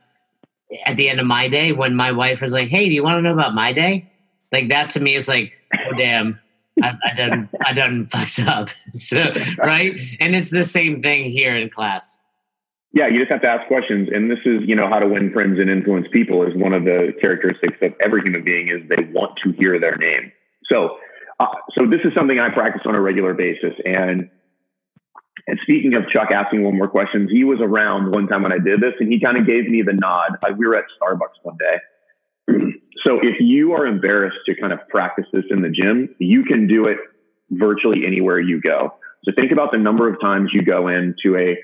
at 0.87 0.97
the 0.97 1.11
end 1.11 1.21
of 1.21 1.26
my 1.26 1.49
day 1.49 1.73
when 1.73 1.95
my 1.95 2.12
wife 2.12 2.40
was 2.40 2.55
like, 2.55 2.71
Hey, 2.71 2.88
do 2.88 2.95
you 2.95 3.02
want 3.02 3.19
to 3.19 3.23
know 3.23 3.35
about 3.35 3.55
my 3.55 3.75
day? 3.75 4.11
Like, 4.50 4.69
that 4.71 4.88
to 4.90 5.00
me 5.00 5.14
is 5.14 5.29
like, 5.29 5.52
Oh, 5.75 5.93
damn. 5.99 6.40
I, 6.83 6.95
I 7.05 7.14
done, 7.14 7.49
I 7.67 7.73
done 7.75 8.07
fucked 8.11 8.40
up. 8.40 8.71
so, 8.93 9.35
right. 9.59 10.00
And 10.19 10.35
it's 10.35 10.50
the 10.50 10.64
same 10.64 11.02
thing 11.02 11.31
here 11.31 11.55
in 11.55 11.69
class. 11.69 12.19
Yeah, 12.92 13.06
you 13.06 13.20
just 13.20 13.30
have 13.30 13.42
to 13.42 13.49
ask 13.49 13.68
questions. 13.68 14.09
And 14.12 14.30
this 14.30 14.40
is, 14.44 14.62
you 14.66 14.75
know, 14.75 14.88
how 14.88 14.99
to 14.99 15.06
win 15.06 15.32
friends 15.32 15.61
and 15.61 15.70
influence 15.70 16.06
people 16.12 16.42
is 16.42 16.54
one 16.56 16.73
of 16.73 16.85
the 16.85 17.12
characteristics 17.20 17.78
of 17.82 17.92
every 18.02 18.23
human 18.23 18.42
being 18.42 18.68
is 18.68 18.88
they 18.88 19.04
want 19.12 19.38
to 19.44 19.52
hear 19.52 19.78
their 19.78 19.97
name. 19.97 20.32
So, 20.70 20.99
uh, 21.38 21.47
so 21.78 21.87
this 21.87 22.00
is 22.04 22.12
something 22.16 22.38
I 22.40 22.52
practice 22.52 22.82
on 22.87 22.97
a 22.97 23.00
regular 23.00 23.32
basis. 23.35 23.75
And, 23.85 24.28
and 25.47 25.59
speaking 25.62 25.94
of 25.94 26.09
Chuck 26.12 26.32
asking 26.32 26.64
one 26.64 26.76
more 26.76 26.88
questions, 26.88 27.30
he 27.30 27.44
was 27.44 27.61
around 27.62 28.11
one 28.11 28.26
time 28.26 28.42
when 28.42 28.52
I 28.52 28.59
did 28.59 28.80
this 28.80 28.94
and 28.99 29.11
he 29.11 29.20
kind 29.20 29.38
of 29.38 29.47
gave 29.47 29.68
me 29.68 29.82
the 29.82 29.94
nod. 29.94 30.38
I, 30.42 30.50
we 30.50 30.66
were 30.66 30.76
at 30.76 30.85
Starbucks 31.00 31.38
one 31.42 31.56
day. 31.59 31.76
so 33.06 33.20
if 33.23 33.37
you 33.38 33.73
are 33.73 33.87
embarrassed 33.87 34.38
to 34.47 34.61
kind 34.61 34.73
of 34.73 34.80
practice 34.88 35.26
this 35.32 35.44
in 35.50 35.62
the 35.62 35.70
gym, 35.70 36.14
you 36.18 36.42
can 36.42 36.66
do 36.66 36.87
it 36.87 36.99
virtually 37.50 38.04
anywhere 38.04 38.40
you 38.40 38.61
go. 38.61 38.94
So 39.25 39.32
think 39.37 39.52
about 39.52 39.70
the 39.70 39.78
number 39.78 40.12
of 40.12 40.20
times 40.20 40.50
you 40.52 40.62
go 40.62 40.88
into 40.88 41.37
a 41.37 41.56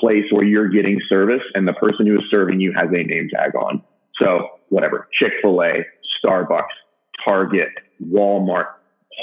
place 0.00 0.24
where 0.30 0.44
you're 0.44 0.68
getting 0.68 1.00
service 1.08 1.42
and 1.54 1.66
the 1.66 1.72
person 1.74 2.06
who 2.06 2.14
is 2.14 2.24
serving 2.30 2.60
you 2.60 2.72
has 2.76 2.88
a 2.88 3.02
name 3.02 3.28
tag 3.32 3.54
on. 3.54 3.82
So 4.20 4.48
whatever, 4.68 5.08
Chick-fil-A, 5.12 5.84
Starbucks, 6.24 6.64
Target, 7.24 7.68
Walmart, 8.02 8.66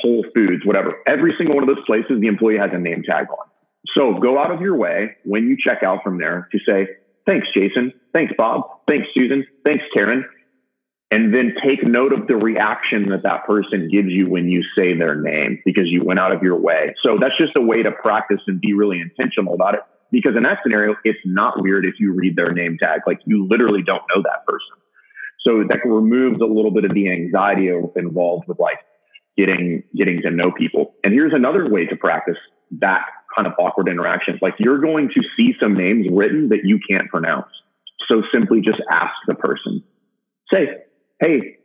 Whole 0.01 0.25
Foods, 0.35 0.65
whatever. 0.65 0.95
Every 1.07 1.33
single 1.37 1.55
one 1.55 1.67
of 1.67 1.75
those 1.75 1.85
places, 1.85 2.19
the 2.19 2.27
employee 2.27 2.57
has 2.57 2.71
a 2.73 2.79
name 2.79 3.03
tag 3.07 3.27
on. 3.29 3.47
So 3.95 4.19
go 4.19 4.39
out 4.39 4.51
of 4.51 4.61
your 4.61 4.77
way 4.77 5.17
when 5.23 5.47
you 5.47 5.57
check 5.59 5.83
out 5.83 5.99
from 6.03 6.17
there 6.17 6.47
to 6.51 6.59
say, 6.67 6.87
thanks, 7.25 7.47
Jason. 7.53 7.93
Thanks, 8.13 8.33
Bob. 8.37 8.63
Thanks, 8.87 9.07
Susan. 9.13 9.45
Thanks, 9.65 9.83
Karen. 9.95 10.25
And 11.11 11.31
then 11.31 11.53
take 11.63 11.85
note 11.85 12.11
of 12.11 12.27
the 12.27 12.35
reaction 12.35 13.09
that 13.09 13.21
that 13.21 13.45
person 13.45 13.87
gives 13.91 14.09
you 14.09 14.27
when 14.27 14.47
you 14.49 14.63
say 14.75 14.97
their 14.97 15.13
name 15.13 15.61
because 15.63 15.85
you 15.85 16.03
went 16.03 16.19
out 16.19 16.31
of 16.31 16.41
your 16.41 16.59
way. 16.59 16.95
So 17.05 17.17
that's 17.21 17.37
just 17.37 17.51
a 17.55 17.61
way 17.61 17.83
to 17.83 17.91
practice 17.91 18.39
and 18.47 18.59
be 18.59 18.73
really 18.73 18.99
intentional 18.99 19.53
about 19.53 19.75
it. 19.75 19.81
Because 20.13 20.33
in 20.37 20.43
that 20.43 20.59
scenario, 20.61 20.95
it's 21.03 21.19
not 21.25 21.61
weird 21.61 21.85
if 21.85 21.95
you 21.99 22.13
read 22.13 22.35
their 22.35 22.53
name 22.53 22.77
tag. 22.81 23.01
Like 23.07 23.19
you 23.25 23.47
literally 23.49 23.81
don't 23.81 24.03
know 24.15 24.21
that 24.21 24.45
person. 24.47 24.77
So 25.41 25.63
that 25.67 25.79
removes 25.83 26.39
a 26.39 26.45
little 26.45 26.71
bit 26.71 26.85
of 26.85 26.93
the 26.93 27.11
anxiety 27.11 27.69
involved 27.95 28.47
with 28.47 28.59
like 28.59 28.77
getting, 29.35 29.83
getting 29.97 30.21
to 30.21 30.29
know 30.29 30.51
people. 30.51 30.93
And 31.03 31.13
here's 31.13 31.33
another 31.33 31.67
way 31.67 31.87
to 31.87 31.95
practice 31.95 32.37
that 32.79 33.01
kind 33.35 33.47
of 33.47 33.53
awkward 33.57 33.89
interactions. 33.89 34.37
Like 34.39 34.53
you're 34.59 34.79
going 34.79 35.09
to 35.09 35.21
see 35.35 35.53
some 35.59 35.73
names 35.73 36.05
written 36.11 36.49
that 36.49 36.59
you 36.63 36.79
can't 36.87 37.09
pronounce. 37.09 37.47
So 38.07 38.21
simply 38.31 38.61
just 38.61 38.81
ask 38.91 39.13
the 39.27 39.33
person, 39.33 39.83
say, 40.53 40.67
Hey, 41.19 41.57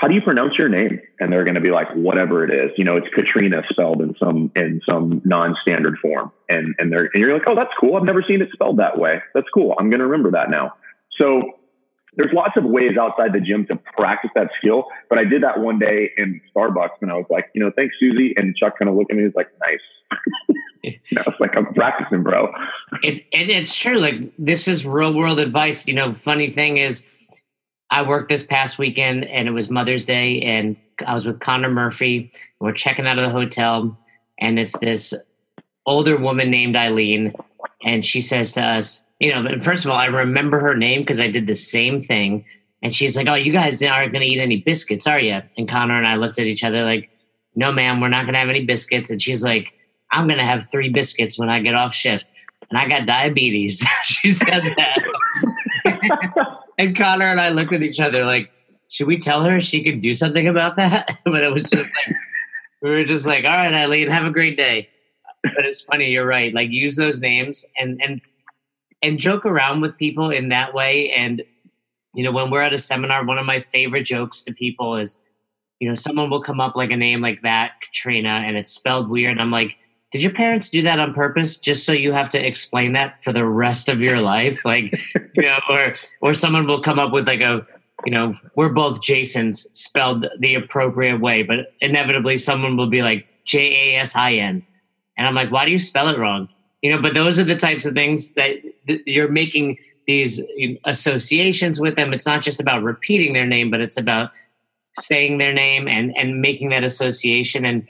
how 0.00 0.08
do 0.08 0.14
you 0.14 0.22
pronounce 0.22 0.56
your 0.56 0.70
name? 0.70 0.98
And 1.18 1.30
they're 1.30 1.44
going 1.44 1.56
to 1.56 1.60
be 1.60 1.70
like, 1.70 1.88
whatever 1.94 2.42
it 2.42 2.50
is, 2.50 2.70
you 2.78 2.84
know, 2.84 2.96
it's 2.96 3.06
Katrina 3.14 3.62
spelled 3.68 4.00
in 4.00 4.14
some, 4.18 4.50
in 4.56 4.80
some 4.88 5.20
non-standard 5.26 5.98
form. 5.98 6.32
And, 6.48 6.74
and 6.78 6.90
they're, 6.90 7.10
and 7.12 7.16
you're 7.16 7.34
like, 7.34 7.46
oh, 7.46 7.54
that's 7.54 7.72
cool. 7.78 7.96
I've 7.96 8.04
never 8.04 8.24
seen 8.26 8.40
it 8.40 8.48
spelled 8.50 8.78
that 8.78 8.98
way. 8.98 9.20
That's 9.34 9.46
cool. 9.52 9.74
I'm 9.78 9.90
going 9.90 10.00
to 10.00 10.06
remember 10.06 10.30
that 10.30 10.48
now. 10.48 10.72
So 11.20 11.42
there's 12.16 12.32
lots 12.32 12.56
of 12.56 12.64
ways 12.64 12.96
outside 12.98 13.34
the 13.34 13.40
gym 13.40 13.66
to 13.66 13.76
practice 13.94 14.30
that 14.36 14.48
skill. 14.58 14.84
But 15.10 15.18
I 15.18 15.24
did 15.24 15.42
that 15.42 15.60
one 15.60 15.78
day 15.78 16.10
in 16.16 16.40
Starbucks 16.56 16.96
and 17.02 17.10
I 17.10 17.16
was 17.16 17.26
like, 17.28 17.50
you 17.54 17.62
know, 17.62 17.70
thanks, 17.76 17.94
Susie. 18.00 18.32
And 18.38 18.56
Chuck 18.56 18.78
kind 18.78 18.88
of 18.88 18.96
looked 18.96 19.10
at 19.10 19.18
me, 19.18 19.24
he's 19.24 19.34
like, 19.34 19.48
nice. 19.60 20.56
you 20.82 20.98
was 21.14 21.34
like 21.40 21.54
I'm 21.58 21.74
practicing, 21.74 22.22
bro. 22.22 22.50
It's, 23.02 23.20
and 23.34 23.50
it's 23.50 23.74
true. 23.74 23.98
Like 23.98 24.32
this 24.38 24.66
is 24.66 24.86
real 24.86 25.12
world 25.12 25.40
advice. 25.40 25.86
You 25.86 25.92
know, 25.92 26.12
funny 26.12 26.48
thing 26.48 26.78
is, 26.78 27.06
I 27.90 28.02
worked 28.02 28.28
this 28.28 28.44
past 28.44 28.78
weekend 28.78 29.24
and 29.24 29.48
it 29.48 29.52
was 29.52 29.70
Mother's 29.70 30.04
Day 30.04 30.40
and 30.42 30.76
I 31.06 31.14
was 31.14 31.26
with 31.26 31.40
Connor 31.40 31.70
Murphy. 31.70 32.32
We're 32.60 32.72
checking 32.72 33.06
out 33.06 33.18
of 33.18 33.24
the 33.24 33.30
hotel 33.30 33.98
and 34.38 34.58
it's 34.58 34.78
this 34.78 35.12
older 35.86 36.16
woman 36.16 36.50
named 36.50 36.76
Eileen 36.76 37.34
and 37.82 38.04
she 38.04 38.20
says 38.20 38.52
to 38.52 38.62
us, 38.62 39.04
you 39.18 39.32
know, 39.32 39.58
first 39.58 39.84
of 39.84 39.90
all, 39.90 39.98
I 39.98 40.06
remember 40.06 40.58
her 40.60 40.74
name 40.74 41.00
because 41.00 41.20
I 41.20 41.28
did 41.28 41.46
the 41.46 41.54
same 41.54 42.00
thing. 42.00 42.44
And 42.82 42.94
she's 42.94 43.14
like, 43.14 43.28
"Oh, 43.28 43.34
you 43.34 43.52
guys 43.52 43.82
aren't 43.82 44.12
going 44.12 44.22
to 44.22 44.26
eat 44.26 44.40
any 44.40 44.58
biscuits, 44.58 45.06
are 45.06 45.20
you?" 45.20 45.42
And 45.58 45.68
Connor 45.68 45.98
and 45.98 46.06
I 46.06 46.16
looked 46.16 46.38
at 46.38 46.46
each 46.46 46.64
other 46.64 46.82
like, 46.82 47.10
"No, 47.54 47.70
ma'am, 47.70 48.00
we're 48.00 48.08
not 48.08 48.22
going 48.22 48.32
to 48.32 48.38
have 48.38 48.48
any 48.48 48.64
biscuits." 48.64 49.10
And 49.10 49.20
she's 49.20 49.44
like, 49.44 49.74
"I'm 50.12 50.26
going 50.26 50.38
to 50.38 50.46
have 50.46 50.70
three 50.70 50.88
biscuits 50.88 51.38
when 51.38 51.50
I 51.50 51.60
get 51.60 51.74
off 51.74 51.92
shift." 51.92 52.32
And 52.70 52.78
I 52.78 52.88
got 52.88 53.06
diabetes. 53.06 53.84
she 54.02 54.30
said 54.30 54.62
that. 54.78 55.04
and 56.78 56.96
Connor 56.96 57.26
and 57.26 57.40
I 57.40 57.50
looked 57.50 57.72
at 57.72 57.82
each 57.82 58.00
other 58.00 58.24
like, 58.24 58.52
should 58.88 59.06
we 59.06 59.18
tell 59.18 59.42
her 59.42 59.60
she 59.60 59.82
could 59.84 60.00
do 60.00 60.12
something 60.14 60.48
about 60.48 60.76
that? 60.76 61.18
but 61.24 61.42
it 61.42 61.52
was 61.52 61.62
just 61.62 61.90
like, 61.94 62.16
we 62.82 62.90
were 62.90 63.04
just 63.04 63.26
like, 63.26 63.44
all 63.44 63.50
right, 63.50 63.72
Eileen, 63.72 64.08
have 64.08 64.26
a 64.26 64.30
great 64.30 64.56
day. 64.56 64.88
But 65.42 65.64
it's 65.64 65.80
funny, 65.80 66.10
you're 66.10 66.26
right. 66.26 66.52
Like 66.52 66.70
use 66.70 66.96
those 66.96 67.20
names 67.20 67.64
and 67.78 68.00
and 68.02 68.20
and 69.02 69.18
joke 69.18 69.46
around 69.46 69.80
with 69.80 69.96
people 69.96 70.30
in 70.30 70.50
that 70.50 70.74
way. 70.74 71.10
And 71.10 71.42
you 72.14 72.24
know, 72.24 72.32
when 72.32 72.50
we're 72.50 72.62
at 72.62 72.74
a 72.74 72.78
seminar, 72.78 73.24
one 73.24 73.38
of 73.38 73.46
my 73.46 73.60
favorite 73.60 74.02
jokes 74.02 74.42
to 74.42 74.52
people 74.52 74.96
is, 74.96 75.20
you 75.78 75.88
know, 75.88 75.94
someone 75.94 76.28
will 76.28 76.42
come 76.42 76.60
up 76.60 76.76
like 76.76 76.90
a 76.90 76.96
name 76.96 77.20
like 77.22 77.40
that, 77.42 77.72
Katrina, 77.80 78.42
and 78.44 78.56
it's 78.56 78.72
spelled 78.72 79.08
weird. 79.08 79.38
I'm 79.38 79.50
like, 79.50 79.78
did 80.12 80.22
your 80.22 80.32
parents 80.32 80.70
do 80.70 80.82
that 80.82 80.98
on 80.98 81.14
purpose 81.14 81.58
just 81.58 81.86
so 81.86 81.92
you 81.92 82.12
have 82.12 82.30
to 82.30 82.44
explain 82.44 82.92
that 82.94 83.22
for 83.22 83.32
the 83.32 83.44
rest 83.44 83.88
of 83.88 84.00
your 84.00 84.20
life? 84.20 84.64
Like, 84.64 84.92
you 85.34 85.42
know, 85.42 85.58
or 85.68 85.94
or 86.20 86.34
someone 86.34 86.66
will 86.66 86.82
come 86.82 86.98
up 86.98 87.12
with 87.12 87.26
like 87.26 87.40
a, 87.40 87.64
you 88.04 88.12
know, 88.12 88.34
we're 88.56 88.70
both 88.70 89.02
Jasons 89.02 89.68
spelled 89.72 90.26
the 90.38 90.54
appropriate 90.54 91.20
way, 91.20 91.42
but 91.42 91.74
inevitably 91.80 92.38
someone 92.38 92.76
will 92.76 92.88
be 92.88 93.02
like 93.02 93.26
J 93.44 93.94
A 93.94 94.00
S 94.00 94.16
I 94.16 94.32
N. 94.32 94.66
And 95.16 95.26
I'm 95.26 95.34
like, 95.34 95.52
why 95.52 95.64
do 95.64 95.70
you 95.70 95.78
spell 95.78 96.08
it 96.08 96.18
wrong? 96.18 96.48
You 96.82 96.90
know, 96.90 97.02
but 97.02 97.14
those 97.14 97.38
are 97.38 97.44
the 97.44 97.56
types 97.56 97.84
of 97.84 97.94
things 97.94 98.32
that 98.32 98.56
you're 99.06 99.28
making 99.28 99.78
these 100.06 100.42
associations 100.84 101.78
with 101.78 101.94
them. 101.94 102.12
It's 102.12 102.26
not 102.26 102.42
just 102.42 102.58
about 102.58 102.82
repeating 102.82 103.34
their 103.34 103.46
name, 103.46 103.70
but 103.70 103.80
it's 103.80 103.98
about 103.98 104.30
saying 104.98 105.38
their 105.38 105.52
name 105.52 105.86
and 105.86 106.16
and 106.16 106.40
making 106.40 106.70
that 106.70 106.82
association. 106.82 107.64
And 107.64 107.86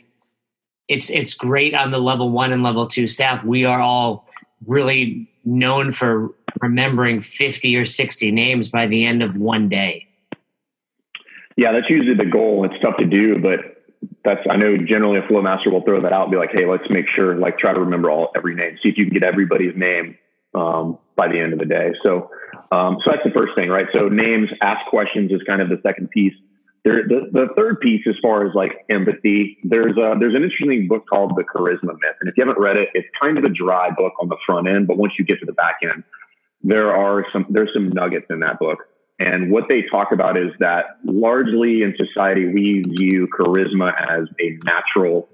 it's 0.91 1.09
it's 1.09 1.35
great 1.35 1.73
on 1.73 1.93
the 1.93 1.99
level 1.99 2.31
one 2.31 2.53
and 2.53 2.65
level 2.65 2.87
two 2.87 3.07
staff. 3.07 3.45
We 3.45 3.65
are 3.65 3.81
all 3.81 4.29
really 4.67 5.31
known 5.45 5.93
for 5.93 6.35
remembering 6.61 7.21
50 7.21 7.77
or 7.77 7.85
60 7.85 8.33
names 8.33 8.69
by 8.69 8.89
the 8.89 9.07
end 9.07 9.23
of 9.23 9.37
one 9.37 9.69
day. 9.69 10.09
Yeah, 11.57 11.73
that's 11.73 11.87
usually 11.89 12.17
the 12.17 12.29
goal. 12.29 12.65
It's 12.65 12.75
tough 12.83 12.97
to 12.99 13.07
do, 13.07 13.39
but 13.39 13.83
that's 14.25 14.41
I 14.51 14.57
know 14.57 14.77
generally 14.79 15.21
a 15.21 15.29
flow 15.29 15.41
master 15.41 15.71
will 15.71 15.83
throw 15.83 16.03
that 16.03 16.13
out 16.13 16.25
and 16.25 16.33
be 16.33 16.39
like, 16.39 16.51
hey, 16.53 16.67
let's 16.67 16.91
make 16.91 17.07
sure 17.15 17.37
like 17.37 17.57
try 17.57 17.73
to 17.73 17.81
remember 17.81 18.11
all 18.11 18.33
every 18.35 18.57
name. 18.57 18.77
See 18.83 18.89
if 18.89 18.99
you 18.99 19.05
can 19.05 19.15
get 19.15 19.23
everybody's 19.23 19.77
name 19.77 20.19
um, 20.57 20.99
by 21.15 21.29
the 21.29 21.39
end 21.39 21.53
of 21.53 21.61
the 21.61 21.67
day. 21.67 21.93
So, 22.03 22.31
um, 22.73 22.99
so 23.05 23.13
that's 23.13 23.23
the 23.25 23.33
first 23.39 23.55
thing, 23.55 23.69
right? 23.69 23.87
So 23.93 24.09
names, 24.09 24.49
ask 24.61 24.85
questions 24.91 25.31
is 25.31 25.41
kind 25.47 25.63
of 25.63 25.69
the 25.69 25.79
second 25.85 26.11
piece. 26.11 26.35
There, 26.85 27.03
the, 27.07 27.29
the 27.31 27.49
third 27.57 27.81
piece, 27.81 28.07
as 28.09 28.15
far 28.23 28.47
as 28.47 28.55
like 28.55 28.73
empathy, 28.89 29.59
there's 29.65 29.97
a, 29.97 30.17
there's 30.19 30.35
an 30.35 30.43
interesting 30.43 30.89
book 30.89 31.05
called 31.09 31.37
The 31.37 31.45
Charisma 31.45 31.93
Myth, 31.93 32.17
and 32.21 32.29
if 32.31 32.37
you 32.37 32.45
haven't 32.47 32.61
read 32.61 32.77
it, 32.77 32.89
it's 32.95 33.09
kind 33.21 33.37
of 33.37 33.45
a 33.45 33.51
dry 33.51 33.91
book 33.91 34.15
on 34.21 34.29
the 34.29 34.37
front 34.47 34.67
end, 34.67 34.87
but 34.87 34.97
once 34.97 35.13
you 35.19 35.25
get 35.25 35.41
to 35.41 35.47
the 35.47 35.53
back 35.53 35.77
end, 35.83 36.05
there 36.63 36.95
are 36.95 37.27
some 37.33 37.47
there's 37.51 37.71
some 37.75 37.91
nuggets 37.91 38.27
in 38.31 38.41
that 38.41 38.59
book. 38.59 38.79
And 39.19 39.51
what 39.51 39.65
they 39.69 39.83
talk 39.91 40.13
about 40.13 40.39
is 40.39 40.51
that 40.61 40.97
largely 41.05 41.83
in 41.83 41.95
society, 41.97 42.47
we 42.47 42.83
view 42.97 43.29
charisma 43.29 43.93
as 43.95 44.27
a 44.41 44.59
natural 44.65 45.29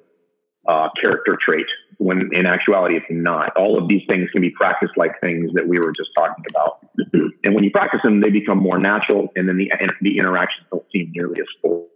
uh, 0.66 0.88
character 1.00 1.38
trait 1.40 1.66
when 1.98 2.30
in 2.32 2.46
actuality 2.46 2.96
it's 2.96 3.06
not. 3.10 3.56
All 3.56 3.80
of 3.80 3.88
these 3.88 4.02
things 4.08 4.28
can 4.30 4.42
be 4.42 4.50
practiced 4.50 4.92
like 4.96 5.20
things 5.20 5.50
that 5.54 5.66
we 5.66 5.78
were 5.78 5.92
just 5.92 6.10
talking 6.16 6.44
about. 6.50 6.78
and 7.44 7.54
when 7.54 7.64
you 7.64 7.70
practice 7.70 8.00
them, 8.04 8.20
they 8.20 8.30
become 8.30 8.58
more 8.58 8.78
natural, 8.78 9.28
and 9.36 9.48
then 9.48 9.56
the 9.56 9.70
the 10.00 10.18
interactions 10.18 10.66
don't 10.70 10.84
seem 10.92 11.12
nearly 11.14 11.40
as 11.40 11.46
full. 11.62 11.88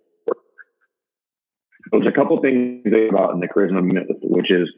There's 1.92 2.06
a 2.06 2.12
couple 2.12 2.40
things 2.40 2.86
about 2.86 3.34
in 3.34 3.40
the 3.40 3.48
charisma 3.48 3.84
myth, 3.84 4.06
which 4.22 4.50
is 4.50 4.68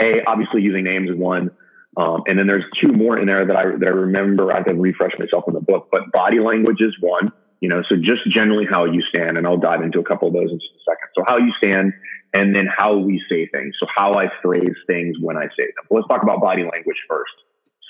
a 0.00 0.24
obviously 0.26 0.62
using 0.62 0.84
names 0.84 1.10
is 1.10 1.16
one, 1.16 1.50
um, 1.96 2.22
and 2.26 2.38
then 2.38 2.46
there's 2.46 2.64
two 2.80 2.88
more 2.88 3.18
in 3.18 3.26
there 3.26 3.46
that 3.46 3.56
I 3.56 3.64
that 3.78 3.86
I 3.86 3.90
remember. 3.90 4.52
I 4.52 4.62
to 4.62 4.74
refresh 4.74 5.12
myself 5.18 5.44
in 5.46 5.54
the 5.54 5.60
book, 5.60 5.88
but 5.90 6.10
body 6.12 6.40
language 6.40 6.80
is 6.80 6.94
one. 7.00 7.32
You 7.60 7.68
know, 7.68 7.82
so 7.88 7.94
just 7.96 8.28
generally 8.28 8.66
how 8.68 8.86
you 8.86 9.02
stand, 9.02 9.38
and 9.38 9.46
I'll 9.46 9.56
dive 9.56 9.82
into 9.82 10.00
a 10.00 10.04
couple 10.04 10.26
of 10.26 10.34
those 10.34 10.50
in 10.50 10.58
just 10.58 10.74
a 10.74 10.90
second. 10.90 11.08
So 11.14 11.24
how 11.28 11.38
you 11.38 11.52
stand 11.62 11.92
and 12.34 12.54
then 12.54 12.66
how 12.66 12.96
we 12.96 13.22
say 13.28 13.46
things. 13.46 13.74
So 13.78 13.86
how 13.94 14.14
I 14.14 14.28
phrase 14.42 14.74
things 14.86 15.16
when 15.20 15.36
I 15.36 15.46
say 15.56 15.66
them. 15.76 15.84
Let's 15.90 16.08
talk 16.08 16.22
about 16.22 16.40
body 16.40 16.62
language 16.62 16.96
first. 17.08 17.32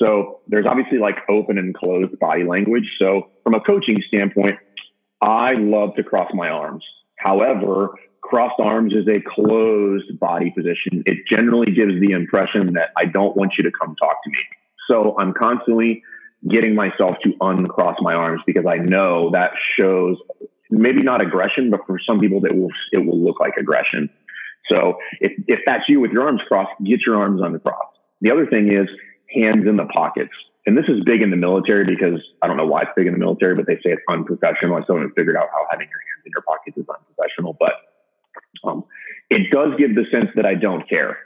So 0.02 0.40
there's 0.48 0.66
obviously 0.66 0.98
like 0.98 1.16
open 1.28 1.58
and 1.58 1.74
closed 1.74 2.18
body 2.18 2.44
language. 2.44 2.88
So 2.98 3.30
from 3.44 3.54
a 3.54 3.60
coaching 3.60 4.02
standpoint, 4.08 4.58
I 5.20 5.52
love 5.54 5.94
to 5.96 6.02
cross 6.02 6.30
my 6.34 6.48
arms. 6.48 6.84
However, 7.16 7.90
crossed 8.20 8.58
arms 8.58 8.92
is 8.94 9.06
a 9.06 9.20
closed 9.34 10.18
body 10.18 10.50
position. 10.50 11.04
It 11.06 11.18
generally 11.30 11.72
gives 11.72 12.00
the 12.00 12.12
impression 12.12 12.72
that 12.74 12.90
I 12.96 13.04
don't 13.04 13.36
want 13.36 13.52
you 13.56 13.64
to 13.64 13.70
come 13.70 13.94
talk 13.96 14.24
to 14.24 14.30
me. 14.30 14.38
So 14.90 15.16
I'm 15.18 15.32
constantly 15.32 16.02
getting 16.48 16.74
myself 16.74 17.16
to 17.22 17.32
uncross 17.40 17.96
my 18.00 18.14
arms 18.14 18.42
because 18.46 18.64
I 18.68 18.76
know 18.76 19.30
that 19.30 19.52
shows 19.78 20.16
maybe 20.70 21.02
not 21.02 21.20
aggression, 21.20 21.70
but 21.70 21.80
for 21.86 22.00
some 22.04 22.18
people 22.18 22.40
that 22.40 22.54
will 22.54 22.70
it 22.92 22.98
will 22.98 23.22
look 23.22 23.38
like 23.38 23.52
aggression. 23.58 24.10
So 24.70 24.98
if, 25.20 25.32
if 25.48 25.60
that's 25.66 25.84
you 25.88 26.00
with 26.00 26.12
your 26.12 26.26
arms 26.26 26.40
crossed, 26.46 26.72
get 26.84 27.00
your 27.06 27.16
arms 27.16 27.40
uncrossed. 27.42 27.98
The 28.20 28.30
other 28.30 28.46
thing 28.46 28.72
is 28.72 28.88
hands 29.34 29.66
in 29.66 29.76
the 29.76 29.86
pockets. 29.86 30.32
And 30.66 30.78
this 30.78 30.84
is 30.88 31.02
big 31.04 31.22
in 31.22 31.30
the 31.30 31.36
military 31.36 31.84
because 31.84 32.20
I 32.40 32.46
don't 32.46 32.56
know 32.56 32.66
why 32.66 32.82
it's 32.82 32.92
big 32.94 33.06
in 33.06 33.12
the 33.12 33.18
military, 33.18 33.56
but 33.56 33.66
they 33.66 33.74
say 33.76 33.90
it's 33.90 34.02
unprofessional. 34.08 34.76
I 34.76 34.82
still 34.84 34.96
haven't 34.96 35.14
figured 35.16 35.36
out 35.36 35.48
how 35.50 35.66
having 35.70 35.88
your 35.88 35.98
hands 35.98 36.22
in 36.24 36.32
your 36.32 36.42
pockets 36.42 36.76
is 36.76 36.86
unprofessional, 36.88 37.56
but 37.58 37.72
um, 38.64 38.84
it 39.28 39.50
does 39.50 39.72
give 39.76 39.96
the 39.96 40.04
sense 40.12 40.30
that 40.36 40.46
I 40.46 40.54
don't 40.54 40.88
care. 40.88 41.18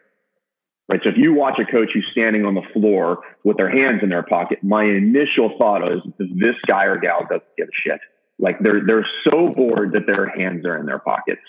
Right. 0.89 1.01
So 1.03 1.11
if 1.11 1.17
you 1.19 1.35
watch 1.35 1.59
a 1.59 1.71
coach 1.71 1.91
who's 1.93 2.07
standing 2.13 2.47
on 2.47 2.55
the 2.55 2.63
floor 2.73 3.19
with 3.43 3.57
their 3.57 3.69
hands 3.69 4.01
in 4.05 4.09
their 4.09 4.23
pocket, 4.23 4.61
my 4.63 4.85
initial 4.85 5.57
thought 5.59 5.83
is 5.91 6.01
this 6.19 6.55
guy 6.69 6.85
or 6.85 6.97
gal 6.99 7.23
doesn't 7.23 7.43
give 7.59 7.67
a 7.67 7.89
shit. 7.89 8.01
Like 8.39 8.61
they're 8.61 8.83
they're 8.87 9.07
so 9.29 9.49
bored 9.49 9.93
that 9.93 10.07
their 10.07 10.29
hands 10.29 10.65
are 10.65 10.77
in 10.77 10.87
their 10.87 11.01
pockets. 11.01 11.41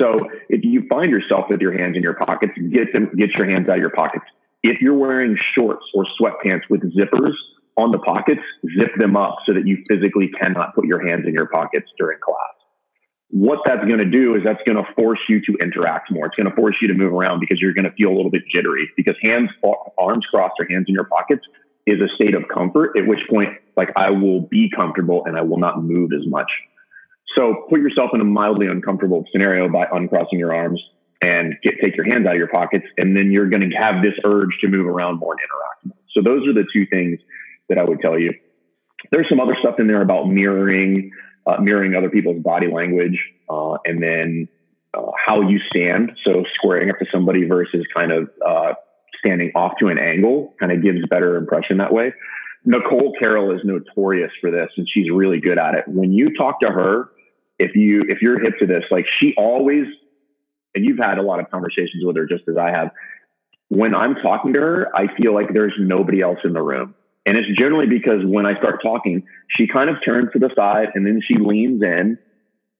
So 0.00 0.18
if 0.48 0.64
you 0.64 0.86
find 0.88 1.10
yourself 1.10 1.46
with 1.48 1.60
your 1.60 1.76
hands 1.76 1.96
in 1.96 2.02
your 2.02 2.14
pockets, 2.14 2.52
get 2.72 2.92
them, 2.92 3.10
get 3.16 3.30
your 3.30 3.48
hands 3.48 3.68
out 3.68 3.76
of 3.76 3.80
your 3.80 3.90
pockets. 3.90 4.24
If 4.62 4.80
you're 4.80 4.94
wearing 4.94 5.36
shorts 5.54 5.84
or 5.94 6.06
sweatpants 6.20 6.62
with 6.70 6.82
zippers 6.96 7.34
on 7.76 7.92
the 7.92 7.98
pockets, 7.98 8.40
zip 8.78 8.90
them 8.98 9.16
up 9.16 9.36
so 9.46 9.52
that 9.52 9.66
you 9.66 9.84
physically 9.88 10.30
cannot 10.40 10.74
put 10.74 10.86
your 10.86 11.06
hands 11.06 11.26
in 11.26 11.34
your 11.34 11.46
pockets 11.46 11.86
during 11.98 12.18
class. 12.20 12.38
What 13.30 13.60
that's 13.66 13.84
going 13.84 13.98
to 13.98 14.04
do 14.04 14.36
is 14.36 14.42
that's 14.44 14.62
going 14.64 14.76
to 14.76 14.84
force 14.94 15.18
you 15.28 15.40
to 15.40 15.56
interact 15.60 16.10
more. 16.10 16.26
It's 16.26 16.36
going 16.36 16.48
to 16.48 16.54
force 16.54 16.76
you 16.80 16.88
to 16.88 16.94
move 16.94 17.12
around 17.12 17.40
because 17.40 17.60
you're 17.60 17.74
going 17.74 17.84
to 17.84 17.92
feel 17.92 18.10
a 18.10 18.16
little 18.16 18.30
bit 18.30 18.42
jittery 18.52 18.88
because 18.96 19.16
hands, 19.22 19.50
arms 19.98 20.24
crossed 20.30 20.54
or 20.60 20.66
hands 20.68 20.86
in 20.88 20.94
your 20.94 21.04
pockets 21.04 21.42
is 21.86 22.00
a 22.00 22.08
state 22.14 22.34
of 22.34 22.44
comfort, 22.52 22.96
at 22.96 23.06
which 23.06 23.20
point, 23.28 23.50
like 23.76 23.90
I 23.96 24.10
will 24.10 24.40
be 24.40 24.70
comfortable 24.74 25.24
and 25.26 25.36
I 25.36 25.42
will 25.42 25.58
not 25.58 25.82
move 25.82 26.12
as 26.12 26.26
much. 26.26 26.50
So 27.36 27.66
put 27.68 27.80
yourself 27.80 28.10
in 28.14 28.20
a 28.20 28.24
mildly 28.24 28.66
uncomfortable 28.66 29.24
scenario 29.32 29.68
by 29.68 29.86
uncrossing 29.90 30.38
your 30.38 30.54
arms 30.54 30.80
and 31.22 31.54
get, 31.62 31.74
take 31.82 31.96
your 31.96 32.04
hands 32.04 32.26
out 32.26 32.32
of 32.32 32.38
your 32.38 32.48
pockets. 32.48 32.84
And 32.96 33.16
then 33.16 33.30
you're 33.30 33.48
going 33.48 33.68
to 33.68 33.76
have 33.76 34.02
this 34.02 34.14
urge 34.24 34.58
to 34.60 34.68
move 34.68 34.86
around 34.86 35.18
more 35.18 35.32
and 35.32 35.40
interact 35.40 35.86
more. 35.86 35.96
So 36.12 36.22
those 36.22 36.46
are 36.48 36.52
the 36.52 36.66
two 36.72 36.86
things 36.86 37.18
that 37.68 37.78
I 37.78 37.84
would 37.84 38.00
tell 38.00 38.18
you. 38.18 38.32
There's 39.10 39.28
some 39.28 39.40
other 39.40 39.56
stuff 39.60 39.76
in 39.78 39.86
there 39.86 40.02
about 40.02 40.28
mirroring, 40.28 41.10
uh, 41.46 41.60
mirroring 41.60 41.94
other 41.94 42.10
people's 42.10 42.42
body 42.42 42.68
language, 42.72 43.18
uh, 43.50 43.76
and 43.84 44.02
then 44.02 44.48
uh, 44.96 45.10
how 45.26 45.40
you 45.40 45.58
stand. 45.68 46.12
So 46.24 46.44
squaring 46.54 46.90
up 46.90 46.98
to 47.00 47.06
somebody 47.12 47.46
versus 47.46 47.84
kind 47.94 48.12
of 48.12 48.30
uh, 48.46 48.74
standing 49.24 49.50
off 49.54 49.72
to 49.80 49.88
an 49.88 49.98
angle 49.98 50.54
kind 50.60 50.72
of 50.72 50.82
gives 50.82 51.00
better 51.10 51.36
impression 51.36 51.78
that 51.78 51.92
way. 51.92 52.12
Nicole 52.64 53.12
Carroll 53.18 53.54
is 53.54 53.60
notorious 53.64 54.30
for 54.40 54.50
this, 54.50 54.70
and 54.76 54.88
she's 54.90 55.10
really 55.10 55.40
good 55.40 55.58
at 55.58 55.74
it. 55.74 55.84
When 55.86 56.12
you 56.12 56.34
talk 56.34 56.60
to 56.60 56.68
her, 56.68 57.10
if 57.58 57.74
you 57.74 58.02
if 58.08 58.18
you're 58.20 58.40
hip 58.40 58.54
to 58.60 58.66
this, 58.66 58.84
like 58.90 59.06
she 59.20 59.34
always, 59.36 59.86
and 60.74 60.84
you've 60.84 60.98
had 60.98 61.18
a 61.18 61.22
lot 61.22 61.40
of 61.40 61.50
conversations 61.50 62.04
with 62.04 62.16
her 62.16 62.26
just 62.26 62.44
as 62.48 62.56
I 62.56 62.70
have. 62.70 62.90
When 63.68 63.94
I'm 63.94 64.14
talking 64.16 64.52
to 64.52 64.60
her, 64.60 64.88
I 64.94 65.06
feel 65.16 65.34
like 65.34 65.52
there's 65.52 65.72
nobody 65.78 66.20
else 66.20 66.38
in 66.44 66.52
the 66.52 66.62
room. 66.62 66.94
And 67.26 67.36
it's 67.38 67.48
generally 67.58 67.86
because 67.86 68.20
when 68.24 68.44
I 68.44 68.56
start 68.58 68.82
talking, 68.82 69.24
she 69.48 69.66
kind 69.66 69.88
of 69.88 69.96
turns 70.04 70.30
to 70.34 70.38
the 70.38 70.50
side 70.56 70.88
and 70.94 71.06
then 71.06 71.20
she 71.26 71.36
leans 71.36 71.82
in. 71.82 72.18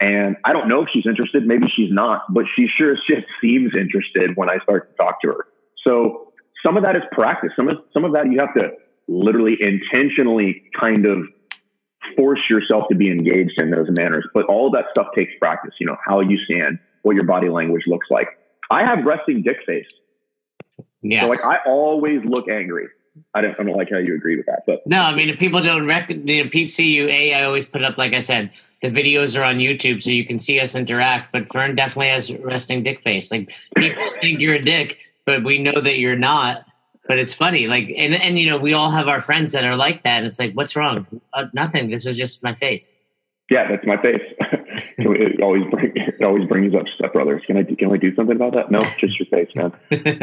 And 0.00 0.36
I 0.44 0.52
don't 0.52 0.68
know 0.68 0.82
if 0.82 0.88
she's 0.92 1.06
interested. 1.06 1.46
Maybe 1.46 1.66
she's 1.74 1.90
not, 1.90 2.22
but 2.32 2.44
she 2.54 2.66
sure 2.76 2.92
as 2.92 2.98
shit 3.08 3.24
seems 3.40 3.72
interested 3.74 4.32
when 4.36 4.50
I 4.50 4.58
start 4.62 4.90
to 4.90 4.96
talk 5.02 5.22
to 5.22 5.28
her. 5.28 5.46
So 5.86 6.32
some 6.64 6.76
of 6.76 6.82
that 6.82 6.96
is 6.96 7.02
practice. 7.12 7.50
Some 7.56 7.68
of 7.68 7.78
some 7.92 8.04
of 8.04 8.12
that 8.12 8.30
you 8.30 8.38
have 8.40 8.52
to 8.54 8.72
literally 9.08 9.56
intentionally 9.60 10.64
kind 10.78 11.06
of 11.06 11.18
force 12.16 12.40
yourself 12.48 12.84
to 12.90 12.94
be 12.94 13.10
engaged 13.10 13.60
in 13.60 13.70
those 13.70 13.88
manners. 13.90 14.26
But 14.34 14.46
all 14.46 14.70
that 14.72 14.86
stuff 14.90 15.08
takes 15.14 15.32
practice, 15.38 15.74
you 15.78 15.86
know, 15.86 15.96
how 16.04 16.20
you 16.20 16.38
stand, 16.44 16.78
what 17.02 17.14
your 17.14 17.24
body 17.24 17.48
language 17.48 17.82
looks 17.86 18.06
like. 18.10 18.28
I 18.70 18.84
have 18.84 19.04
resting 19.04 19.42
dick 19.42 19.58
face. 19.66 19.88
Yeah. 21.02 21.22
So 21.22 21.28
like 21.28 21.44
I 21.44 21.58
always 21.66 22.24
look 22.24 22.48
angry. 22.48 22.86
I 23.34 23.42
don't, 23.42 23.58
I 23.60 23.62
don't 23.62 23.76
like 23.76 23.90
how 23.90 23.98
you 23.98 24.16
agree 24.16 24.36
with 24.36 24.46
that, 24.46 24.64
but 24.66 24.84
no, 24.86 24.98
I 24.98 25.14
mean, 25.14 25.28
if 25.28 25.38
people 25.38 25.60
don't 25.60 25.86
recognize, 25.86 26.36
you 26.36 26.44
know, 26.44 26.66
see 26.66 26.96
you, 26.96 27.06
A, 27.08 27.34
I 27.34 27.44
always 27.44 27.64
put 27.64 27.84
up, 27.84 27.96
like 27.96 28.12
I 28.12 28.18
said, 28.18 28.50
the 28.82 28.90
videos 28.90 29.38
are 29.40 29.44
on 29.44 29.58
YouTube 29.58 30.02
so 30.02 30.10
you 30.10 30.26
can 30.26 30.40
see 30.40 30.58
us 30.58 30.74
interact, 30.74 31.30
but 31.30 31.50
Fern 31.52 31.76
definitely 31.76 32.08
has 32.08 32.32
resting 32.34 32.82
dick 32.82 33.02
face. 33.02 33.30
Like 33.30 33.54
people 33.76 34.02
think 34.20 34.40
you're 34.40 34.54
a 34.54 34.62
dick, 34.62 34.98
but 35.26 35.44
we 35.44 35.58
know 35.58 35.80
that 35.80 35.98
you're 35.98 36.16
not 36.16 36.66
but 37.06 37.18
it's 37.18 37.32
funny 37.32 37.66
like 37.66 37.90
and 37.96 38.14
and 38.14 38.38
you 38.38 38.48
know 38.48 38.58
we 38.58 38.72
all 38.72 38.90
have 38.90 39.08
our 39.08 39.20
friends 39.20 39.52
that 39.52 39.64
are 39.64 39.76
like 39.76 40.02
that 40.02 40.24
it's 40.24 40.38
like 40.38 40.52
what's 40.54 40.76
wrong? 40.76 41.06
Uh, 41.32 41.46
nothing. 41.52 41.90
This 41.90 42.06
is 42.06 42.16
just 42.16 42.42
my 42.42 42.54
face. 42.54 42.92
Yeah 43.50 43.68
that's 43.68 43.86
my 43.86 44.00
face. 44.00 44.22
It 44.96 45.40
always 45.40 45.62
bring, 45.70 45.92
it 45.94 46.24
always 46.24 46.48
brings 46.48 46.74
up 46.74 46.82
stepbrothers 46.98 47.44
can 47.46 47.56
i 47.56 47.62
can 47.62 47.92
i 47.92 47.96
do 47.96 48.14
something 48.16 48.34
about 48.34 48.54
that? 48.54 48.70
No 48.70 48.82
just 48.98 49.18
your 49.18 49.26
face 49.30 49.48
man. 49.54 49.72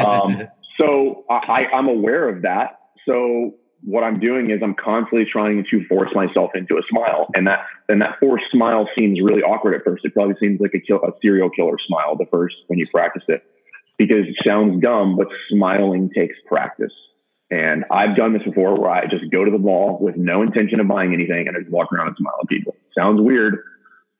Um, 0.00 0.48
so 0.78 1.24
I, 1.30 1.66
i'm 1.72 1.88
aware 1.88 2.28
of 2.28 2.42
that. 2.42 2.80
So 3.06 3.54
what 3.84 4.04
I'm 4.04 4.20
doing 4.20 4.50
is 4.50 4.60
I'm 4.62 4.74
constantly 4.74 5.26
trying 5.30 5.64
to 5.70 5.86
force 5.86 6.10
myself 6.14 6.52
into 6.54 6.76
a 6.76 6.82
smile, 6.88 7.28
and 7.34 7.46
that 7.46 7.66
and 7.88 8.00
that 8.00 8.16
forced 8.20 8.44
smile 8.52 8.88
seems 8.96 9.20
really 9.20 9.42
awkward 9.42 9.74
at 9.74 9.84
first. 9.84 10.04
It 10.04 10.14
probably 10.14 10.36
seems 10.40 10.60
like 10.60 10.72
a, 10.74 10.80
kill, 10.80 10.98
a 11.02 11.10
serial 11.20 11.50
killer 11.50 11.76
smile 11.86 12.16
the 12.16 12.26
first 12.30 12.54
when 12.68 12.78
you 12.78 12.86
practice 12.86 13.24
it, 13.28 13.42
because 14.02 14.26
it 14.26 14.34
sounds 14.44 14.82
dumb, 14.82 15.16
but 15.16 15.28
smiling 15.48 16.10
takes 16.10 16.34
practice. 16.48 16.90
And 17.52 17.84
I've 17.88 18.16
done 18.16 18.32
this 18.32 18.42
before, 18.42 18.80
where 18.80 18.90
I 18.90 19.06
just 19.06 19.30
go 19.30 19.44
to 19.44 19.50
the 19.50 19.58
mall 19.58 19.98
with 20.00 20.16
no 20.16 20.42
intention 20.42 20.80
of 20.80 20.88
buying 20.88 21.14
anything, 21.14 21.46
and 21.46 21.56
I 21.56 21.60
just 21.60 21.70
walk 21.70 21.92
around 21.92 22.08
and 22.08 22.16
smile 22.16 22.34
at 22.42 22.48
people. 22.48 22.74
Sounds 22.98 23.20
weird, 23.20 23.62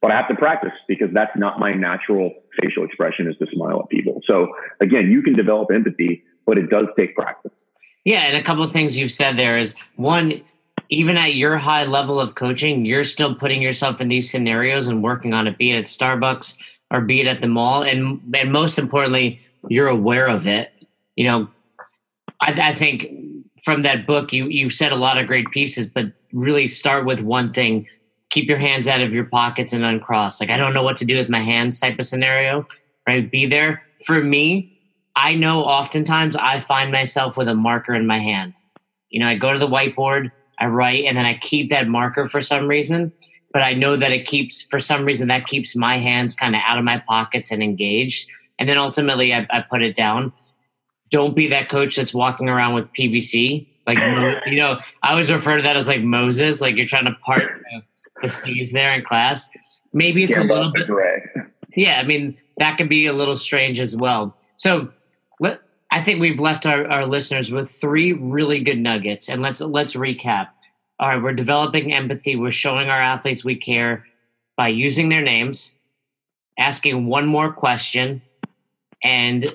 but 0.01 0.13
I 0.13 0.17
have 0.17 0.29
to 0.29 0.37
practice 0.37 0.71
because 0.87 1.09
that's 1.13 1.37
not 1.37 1.59
my 1.59 1.73
natural 1.73 2.33
facial 2.61 2.85
expression 2.85 3.27
is 3.27 3.37
to 3.39 3.47
smile 3.53 3.81
at 3.81 3.89
people. 3.89 4.21
So 4.25 4.55
again, 4.81 5.11
you 5.11 5.21
can 5.21 5.35
develop 5.35 5.73
empathy, 5.75 6.23
but 6.47 6.59
it 6.59 6.71
does 6.71 6.87
take 6.97 7.17
practice. 7.17 7.51
Yeah, 8.05 8.21
and 8.21 8.37
a 8.37 8.43
couple 8.43 8.63
of 8.63 8.71
things 8.71 8.97
you've 8.97 9.13
said 9.13 9.37
there 9.37 9.59
is 9.59 9.75
one, 9.97 10.43
even 10.91 11.17
at 11.17 11.35
your 11.35 11.57
high 11.57 11.87
level 11.87 12.21
of 12.21 12.37
coaching, 12.37 12.85
you're 12.85 13.03
still 13.03 13.35
putting 13.35 13.61
yourself 13.61 14.01
in 14.01 14.09
these 14.09 14.31
scenarios 14.31 14.87
and 14.87 15.03
working 15.03 15.33
on 15.35 15.49
it, 15.49 15.59
be 15.59 15.73
it 15.73 15.79
at 15.79 15.85
Starbucks 15.87 16.57
or 16.93 17.01
be 17.01 17.21
it 17.21 17.27
at 17.27 17.41
the 17.41 17.49
mall, 17.49 17.83
and 17.83 18.21
and 18.35 18.53
most 18.53 18.79
importantly, 18.79 19.41
you're 19.69 19.89
aware 19.89 20.29
of 20.29 20.47
it. 20.47 20.73
You 21.17 21.27
know, 21.27 21.49
I, 22.41 22.71
I 22.71 22.75
think 22.75 23.07
from 23.65 23.83
that 23.83 24.07
book, 24.07 24.33
you 24.33 24.47
you've 24.47 24.73
said 24.73 24.93
a 24.93 24.97
lot 24.97 25.19
of 25.19 25.27
great 25.27 25.51
pieces, 25.51 25.87
but 25.87 26.07
really 26.33 26.69
start 26.69 27.07
with 27.07 27.23
one 27.23 27.53
thing: 27.53 27.87
keep 28.31 28.49
your 28.49 28.59
hands 28.59 28.89
out 28.89 29.01
of 29.01 29.15
your 29.15 29.25
pockets 29.25 29.73
and 29.73 29.85
uncross. 29.85 30.41
Like 30.41 30.51
I 30.51 30.57
don't 30.57 30.75
know 30.75 30.83
what 30.83 30.97
to 30.99 31.05
do 31.05 31.17
with 31.17 31.29
my 31.29 31.41
hands, 31.41 31.79
type 31.79 31.99
of 31.99 32.07
scenario. 32.07 32.67
Right? 33.07 33.31
Be 33.31 33.47
there 33.47 33.83
for 34.07 34.23
me 34.23 34.73
I 35.17 35.35
know 35.35 35.63
oftentimes 35.63 36.37
I 36.37 36.61
find 36.61 36.91
myself 36.91 37.37
with 37.37 37.49
a 37.49 37.55
marker 37.55 37.95
in 37.95 38.07
my 38.07 38.19
hand. 38.19 38.55
You 39.11 39.21
know, 39.21 39.27
I 39.27 39.37
go 39.37 39.53
to 39.53 39.59
the 39.59 39.69
whiteboard, 39.69 40.31
I 40.59 40.67
write, 40.67 41.05
and 41.05 41.17
then 41.17 41.27
I 41.27 41.37
keep 41.39 41.71
that 41.71 41.89
marker 41.89 42.29
for 42.29 42.41
some 42.41 42.67
reason. 42.67 43.13
But 43.53 43.63
I 43.63 43.75
know 43.75 43.97
that 43.97 44.13
it 44.13 44.27
keeps, 44.27 44.63
for 44.63 44.81
some 44.81 45.05
reason, 45.05 45.29
that 45.29 45.47
keeps 45.47 45.77
my 45.77 45.99
hands 45.99 46.35
kind 46.35 46.55
of 46.55 46.63
out 46.67 46.79
of 46.79 46.85
my 46.85 46.99
pockets 46.99 47.51
and 47.51 47.63
engaged. 47.63 48.29
And 48.59 48.69
then 48.69 48.79
ultimately, 48.79 49.35
I, 49.35 49.47
I 49.51 49.61
put 49.61 49.83
it 49.83 49.95
down. 49.95 50.33
Don't 51.11 51.37
be 51.37 51.49
that 51.49 51.69
coach 51.69 51.97
that's 51.97 52.15
walking 52.15 52.49
around 52.49 52.75
with 52.75 52.87
PVC. 52.99 53.67
Like, 53.87 53.99
you 54.47 54.57
know, 54.57 54.79
I 55.03 55.11
always 55.11 55.31
refer 55.31 55.57
to 55.57 55.63
that 55.63 55.77
as 55.77 55.89
like 55.89 56.03
Moses, 56.03 56.61
like 56.61 56.77
you're 56.77 56.87
trying 56.87 57.05
to 57.05 57.15
part 57.23 57.63
the 58.23 58.29
seas 58.29 58.73
there 58.73 58.93
in 58.95 59.05
class. 59.05 59.51
Maybe 59.93 60.25
it's 60.25 60.37
a 60.37 60.45
little 60.45 60.73
bit. 60.73 60.87
Gray. 60.87 61.23
Yeah, 61.77 62.01
I 62.01 62.05
mean, 62.05 62.39
that 62.59 62.79
could 62.79 62.89
be 62.89 63.07
a 63.07 63.13
little 63.13 63.37
strange 63.37 63.81
as 63.81 63.97
well. 63.97 64.37
So, 64.57 64.91
I 65.93 66.01
think 66.01 66.21
we've 66.21 66.41
left 66.41 66.65
our, 66.65 66.87
our 66.91 67.05
listeners 67.05 67.53
with 67.53 67.71
three 67.71 68.15
really 68.15 68.61
good 68.61 68.79
nuggets, 68.79 69.29
and 69.29 69.43
let's 69.43 69.61
let's 69.61 69.95
recap. 69.95 70.49
All 71.03 71.09
right, 71.09 71.21
we're 71.21 71.33
developing 71.33 71.93
empathy. 71.93 72.37
We're 72.37 72.53
showing 72.53 72.89
our 72.89 73.03
athletes 73.03 73.45
we 73.45 73.57
care 73.57 74.07
by 74.57 74.69
using 74.69 75.09
their 75.09 75.21
names, 75.21 75.75
asking 76.61 77.07
one 77.07 77.27
more 77.27 77.53
question, 77.53 78.23
and 79.03 79.53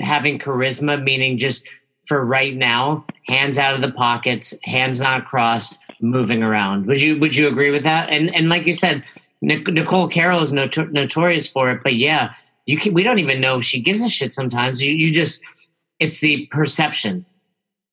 having 0.00 0.38
charisma, 0.38 1.02
meaning 1.02 1.36
just 1.36 1.68
for 2.06 2.24
right 2.24 2.56
now, 2.56 3.04
hands 3.26 3.58
out 3.58 3.74
of 3.74 3.82
the 3.82 3.92
pockets, 3.92 4.54
hands 4.62 4.98
not 4.98 5.26
crossed, 5.26 5.78
moving 6.00 6.42
around. 6.42 6.86
Would 6.86 7.02
you 7.02 7.20
would 7.20 7.36
you 7.36 7.48
agree 7.48 7.70
with 7.70 7.82
that? 7.82 8.08
And 8.08 8.34
and 8.34 8.48
like 8.48 8.64
you 8.64 8.72
said, 8.72 9.04
Nicole 9.42 10.08
Carroll 10.08 10.40
is 10.40 10.52
notor- 10.52 10.90
notorious 10.90 11.46
for 11.46 11.70
it, 11.70 11.82
but 11.82 11.96
yeah, 11.96 12.32
you 12.64 12.78
can, 12.78 12.94
we 12.94 13.02
don't 13.02 13.18
even 13.18 13.42
know 13.42 13.58
if 13.58 13.64
she 13.66 13.78
gives 13.78 14.00
a 14.00 14.08
shit 14.08 14.32
sometimes. 14.32 14.82
You, 14.82 14.94
you 14.94 15.12
just, 15.12 15.44
it's 16.00 16.20
the 16.20 16.46
perception. 16.46 17.26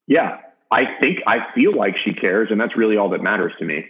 Yeah. 0.07 0.39
I 0.73 0.85
think, 0.99 1.19
I 1.27 1.53
feel 1.53 1.77
like 1.77 1.95
she 2.03 2.13
cares, 2.13 2.47
and 2.49 2.59
that's 2.59 2.75
really 2.75 2.97
all 2.97 3.09
that 3.09 3.21
matters 3.21 3.53
to 3.59 3.65
me. 3.65 3.85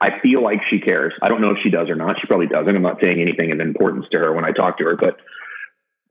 I 0.00 0.18
feel 0.20 0.42
like 0.42 0.58
she 0.68 0.80
cares. 0.80 1.14
I 1.22 1.28
don't 1.28 1.40
know 1.40 1.52
if 1.52 1.58
she 1.62 1.70
does 1.70 1.88
or 1.88 1.94
not. 1.94 2.16
She 2.20 2.26
probably 2.26 2.48
doesn't. 2.48 2.74
I'm 2.74 2.82
not 2.82 2.98
saying 3.00 3.20
anything 3.20 3.52
of 3.52 3.60
importance 3.60 4.06
to 4.10 4.18
her 4.18 4.32
when 4.34 4.44
I 4.44 4.50
talk 4.50 4.78
to 4.78 4.84
her, 4.84 4.96
but 4.96 5.18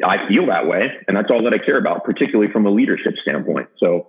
I 0.03 0.25
feel 0.29 0.47
that 0.47 0.65
way. 0.65 0.87
And 1.07 1.17
that's 1.17 1.29
all 1.29 1.43
that 1.43 1.53
I 1.53 1.63
care 1.63 1.77
about, 1.77 2.05
particularly 2.05 2.51
from 2.51 2.65
a 2.65 2.71
leadership 2.71 3.15
standpoint. 3.21 3.67
So 3.79 4.07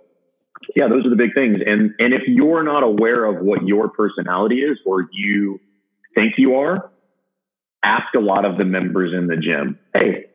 yeah, 0.75 0.87
those 0.87 1.05
are 1.05 1.09
the 1.09 1.17
big 1.17 1.33
things. 1.35 1.57
And, 1.65 1.91
and 1.99 2.13
if 2.13 2.23
you're 2.27 2.63
not 2.63 2.83
aware 2.83 3.25
of 3.25 3.43
what 3.43 3.67
your 3.67 3.89
personality 3.89 4.59
is, 4.59 4.79
or 4.85 5.07
you 5.11 5.59
think 6.15 6.35
you 6.37 6.55
are, 6.55 6.89
ask 7.83 8.05
a 8.15 8.21
lot 8.21 8.45
of 8.45 8.57
the 8.57 8.65
members 8.65 9.13
in 9.13 9.27
the 9.27 9.35
gym, 9.35 9.77
hey, 9.93 10.27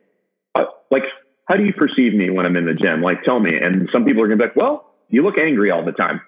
uh, 0.53 0.65
like, 0.91 1.03
how 1.47 1.57
do 1.57 1.65
you 1.65 1.73
perceive 1.73 2.13
me 2.13 2.29
when 2.29 2.45
I'm 2.45 2.55
in 2.55 2.65
the 2.65 2.75
gym? 2.75 3.01
Like, 3.01 3.23
tell 3.23 3.39
me. 3.39 3.57
And 3.57 3.89
some 3.91 4.05
people 4.05 4.21
are 4.21 4.27
going 4.27 4.37
to 4.37 4.45
be 4.45 4.49
like, 4.49 4.55
well, 4.55 4.90
you 5.11 5.23
look 5.23 5.37
angry 5.37 5.71
all 5.71 5.85
the 5.85 5.91
time. 5.91 6.21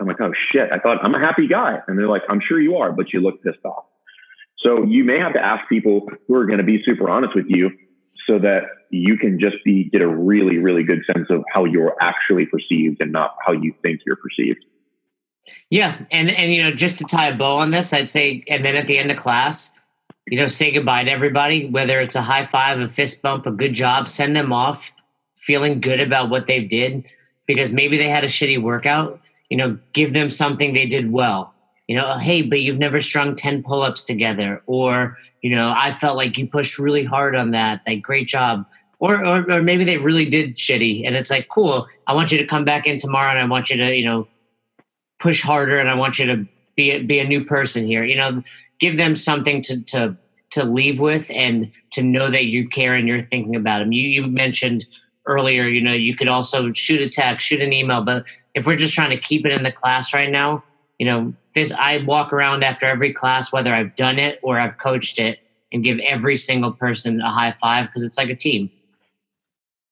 I'm 0.00 0.06
like, 0.06 0.20
oh 0.20 0.32
shit, 0.50 0.70
I 0.72 0.78
thought 0.78 0.98
I'm 1.04 1.14
a 1.14 1.18
happy 1.18 1.46
guy. 1.46 1.78
And 1.86 1.98
they're 1.98 2.08
like, 2.08 2.22
I'm 2.28 2.40
sure 2.40 2.60
you 2.60 2.76
are, 2.76 2.90
but 2.90 3.12
you 3.12 3.20
look 3.20 3.42
pissed 3.42 3.64
off. 3.64 3.84
So 4.58 4.84
you 4.84 5.04
may 5.04 5.18
have 5.18 5.32
to 5.34 5.44
ask 5.44 5.68
people 5.68 6.08
who 6.26 6.34
are 6.34 6.46
going 6.46 6.58
to 6.58 6.64
be 6.64 6.82
super 6.84 7.08
honest 7.08 7.34
with 7.34 7.46
you 7.48 7.70
so 8.26 8.38
that 8.38 8.62
you 8.90 9.16
can 9.16 9.38
just 9.38 9.56
be 9.64 9.84
get 9.84 10.02
a 10.02 10.08
really, 10.08 10.58
really 10.58 10.82
good 10.82 11.02
sense 11.12 11.28
of 11.30 11.42
how 11.52 11.64
you're 11.64 11.96
actually 12.00 12.46
perceived 12.46 13.00
and 13.00 13.12
not 13.12 13.36
how 13.46 13.52
you 13.52 13.74
think 13.82 14.00
you're 14.04 14.16
perceived. 14.16 14.64
Yeah. 15.70 15.98
And 16.10 16.30
and 16.30 16.52
you 16.52 16.62
know, 16.62 16.70
just 16.70 16.98
to 16.98 17.04
tie 17.04 17.28
a 17.28 17.36
bow 17.36 17.56
on 17.56 17.70
this, 17.70 17.92
I'd 17.92 18.10
say 18.10 18.44
and 18.48 18.64
then 18.64 18.76
at 18.76 18.86
the 18.86 18.98
end 18.98 19.10
of 19.10 19.16
class, 19.16 19.72
you 20.26 20.38
know, 20.38 20.46
say 20.46 20.70
goodbye 20.70 21.04
to 21.04 21.10
everybody, 21.10 21.66
whether 21.66 22.00
it's 22.00 22.14
a 22.14 22.22
high 22.22 22.46
five, 22.46 22.78
a 22.80 22.88
fist 22.88 23.22
bump, 23.22 23.46
a 23.46 23.50
good 23.50 23.74
job, 23.74 24.08
send 24.08 24.36
them 24.36 24.52
off 24.52 24.92
feeling 25.34 25.80
good 25.80 26.00
about 26.00 26.28
what 26.28 26.46
they've 26.46 26.68
did 26.68 27.04
because 27.54 27.72
maybe 27.72 27.96
they 27.96 28.08
had 28.08 28.22
a 28.22 28.28
shitty 28.28 28.62
workout. 28.62 29.20
You 29.48 29.56
know, 29.56 29.78
give 29.92 30.12
them 30.12 30.30
something 30.30 30.72
they 30.72 30.86
did 30.86 31.10
well. 31.10 31.52
You 31.88 31.96
know, 31.96 32.16
hey, 32.16 32.42
but 32.42 32.60
you've 32.60 32.78
never 32.78 33.00
strung 33.00 33.34
10 33.34 33.64
pull 33.64 33.82
ups 33.82 34.04
together. 34.04 34.62
Or, 34.66 35.16
you 35.42 35.54
know, 35.54 35.74
I 35.76 35.90
felt 35.90 36.16
like 36.16 36.38
you 36.38 36.46
pushed 36.46 36.78
really 36.78 37.02
hard 37.02 37.34
on 37.34 37.50
that. 37.50 37.80
Like, 37.84 38.02
great 38.02 38.28
job. 38.28 38.64
Or, 39.00 39.26
or, 39.26 39.50
or 39.50 39.62
maybe 39.62 39.82
they 39.82 39.98
really 39.98 40.26
did 40.26 40.54
shitty. 40.54 41.04
And 41.04 41.16
it's 41.16 41.30
like, 41.30 41.48
cool. 41.48 41.88
I 42.06 42.14
want 42.14 42.30
you 42.30 42.38
to 42.38 42.46
come 42.46 42.64
back 42.64 42.86
in 42.86 43.00
tomorrow 43.00 43.30
and 43.30 43.40
I 43.40 43.44
want 43.46 43.70
you 43.70 43.76
to, 43.78 43.92
you 43.92 44.04
know, 44.04 44.28
push 45.18 45.42
harder 45.42 45.80
and 45.80 45.90
I 45.90 45.94
want 45.94 46.20
you 46.20 46.26
to 46.26 46.46
be 46.76 46.92
a, 46.92 47.02
be 47.02 47.18
a 47.18 47.26
new 47.26 47.44
person 47.44 47.84
here. 47.84 48.04
You 48.04 48.16
know, 48.16 48.44
give 48.78 48.96
them 48.96 49.16
something 49.16 49.60
to 49.62 49.82
to 49.82 50.16
to 50.50 50.64
leave 50.64 51.00
with 51.00 51.30
and 51.34 51.72
to 51.92 52.02
know 52.02 52.30
that 52.30 52.46
you 52.46 52.68
care 52.68 52.94
and 52.94 53.08
you're 53.08 53.20
thinking 53.20 53.56
about 53.56 53.80
them. 53.80 53.90
You 53.90 54.08
you 54.08 54.26
mentioned 54.28 54.86
earlier, 55.26 55.64
you 55.64 55.80
know, 55.80 55.92
you 55.92 56.16
could 56.16 56.28
also 56.28 56.72
shoot 56.72 57.00
a 57.00 57.08
text, 57.08 57.46
shoot 57.46 57.60
an 57.60 57.72
email, 57.72 58.02
but 58.02 58.24
if 58.54 58.66
we're 58.66 58.76
just 58.76 58.94
trying 58.94 59.10
to 59.10 59.18
keep 59.18 59.46
it 59.46 59.52
in 59.52 59.62
the 59.62 59.72
class 59.72 60.12
right 60.12 60.30
now, 60.30 60.64
you 60.98 61.06
know, 61.06 61.32
this 61.54 61.72
I 61.72 61.98
walk 61.98 62.32
around 62.32 62.62
after 62.62 62.86
every 62.86 63.12
class, 63.12 63.52
whether 63.52 63.74
I've 63.74 63.96
done 63.96 64.18
it 64.18 64.38
or 64.42 64.58
I've 64.58 64.78
coached 64.78 65.18
it, 65.18 65.38
and 65.72 65.84
give 65.84 65.98
every 66.00 66.36
single 66.36 66.72
person 66.72 67.20
a 67.20 67.30
high 67.30 67.52
five 67.52 67.86
because 67.86 68.02
it's 68.02 68.18
like 68.18 68.28
a 68.28 68.34
team. 68.34 68.70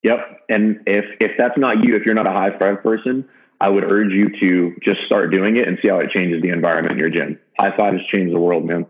Yep. 0.03 0.19
And 0.49 0.81
if 0.87 1.05
if 1.21 1.33
that's 1.38 1.57
not 1.57 1.85
you, 1.85 1.97
if 1.97 2.05
you're 2.05 2.14
not 2.14 2.27
a 2.27 2.33
high 2.33 2.57
five 2.59 2.83
person, 2.83 3.29
I 3.61 3.69
would 3.69 3.85
urge 3.85 4.12
you 4.12 4.29
to 4.41 4.77
just 4.83 5.01
start 5.07 5.31
doing 5.31 5.57
it 5.57 5.67
and 5.67 5.79
see 5.83 5.88
how 5.88 5.99
it 5.99 6.11
changes 6.11 6.43
the 6.43 6.51
environment 6.51 6.93
in 6.93 6.99
your 6.99 7.11
gym. 7.11 7.38
High 7.59 7.77
five 7.77 7.95
has 7.95 8.03
changed 8.12 8.35
the 8.35 8.38
world, 8.41 8.64
man. 8.64 8.87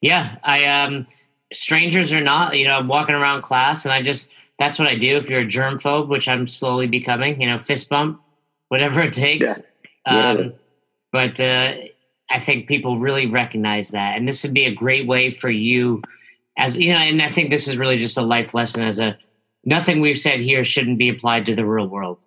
Yeah, 0.00 0.36
I 0.42 0.64
um, 0.64 1.06
strangers 1.52 2.12
or 2.12 2.20
not, 2.20 2.58
you 2.58 2.66
know, 2.66 2.76
I'm 2.76 2.88
walking 2.88 3.14
around 3.14 3.42
class 3.42 3.84
and 3.84 3.92
I 3.92 4.02
just 4.02 4.33
that's 4.58 4.78
what 4.78 4.88
I 4.88 4.96
do. 4.96 5.16
If 5.16 5.28
you're 5.28 5.40
a 5.40 5.46
germ 5.46 5.78
phobe, 5.78 6.08
which 6.08 6.28
I'm 6.28 6.46
slowly 6.46 6.86
becoming, 6.86 7.40
you 7.40 7.48
know, 7.48 7.58
fist 7.58 7.88
bump, 7.88 8.20
whatever 8.68 9.00
it 9.00 9.12
takes. 9.12 9.60
Yeah. 10.06 10.30
Um, 10.30 10.52
but 11.12 11.40
uh, 11.40 11.74
I 12.30 12.40
think 12.40 12.66
people 12.66 12.98
really 12.98 13.26
recognize 13.26 13.90
that, 13.90 14.16
and 14.16 14.26
this 14.26 14.42
would 14.42 14.54
be 14.54 14.66
a 14.66 14.74
great 14.74 15.06
way 15.06 15.30
for 15.30 15.50
you, 15.50 16.02
as 16.58 16.78
you 16.78 16.92
know, 16.92 16.98
and 16.98 17.20
I 17.22 17.28
think 17.28 17.50
this 17.50 17.68
is 17.68 17.76
really 17.76 17.98
just 17.98 18.18
a 18.18 18.22
life 18.22 18.54
lesson. 18.54 18.82
As 18.82 18.98
a 18.98 19.16
nothing 19.64 20.00
we've 20.00 20.18
said 20.18 20.40
here 20.40 20.64
shouldn't 20.64 20.98
be 20.98 21.08
applied 21.08 21.46
to 21.46 21.54
the 21.54 21.64
real 21.64 21.86
world. 21.86 22.18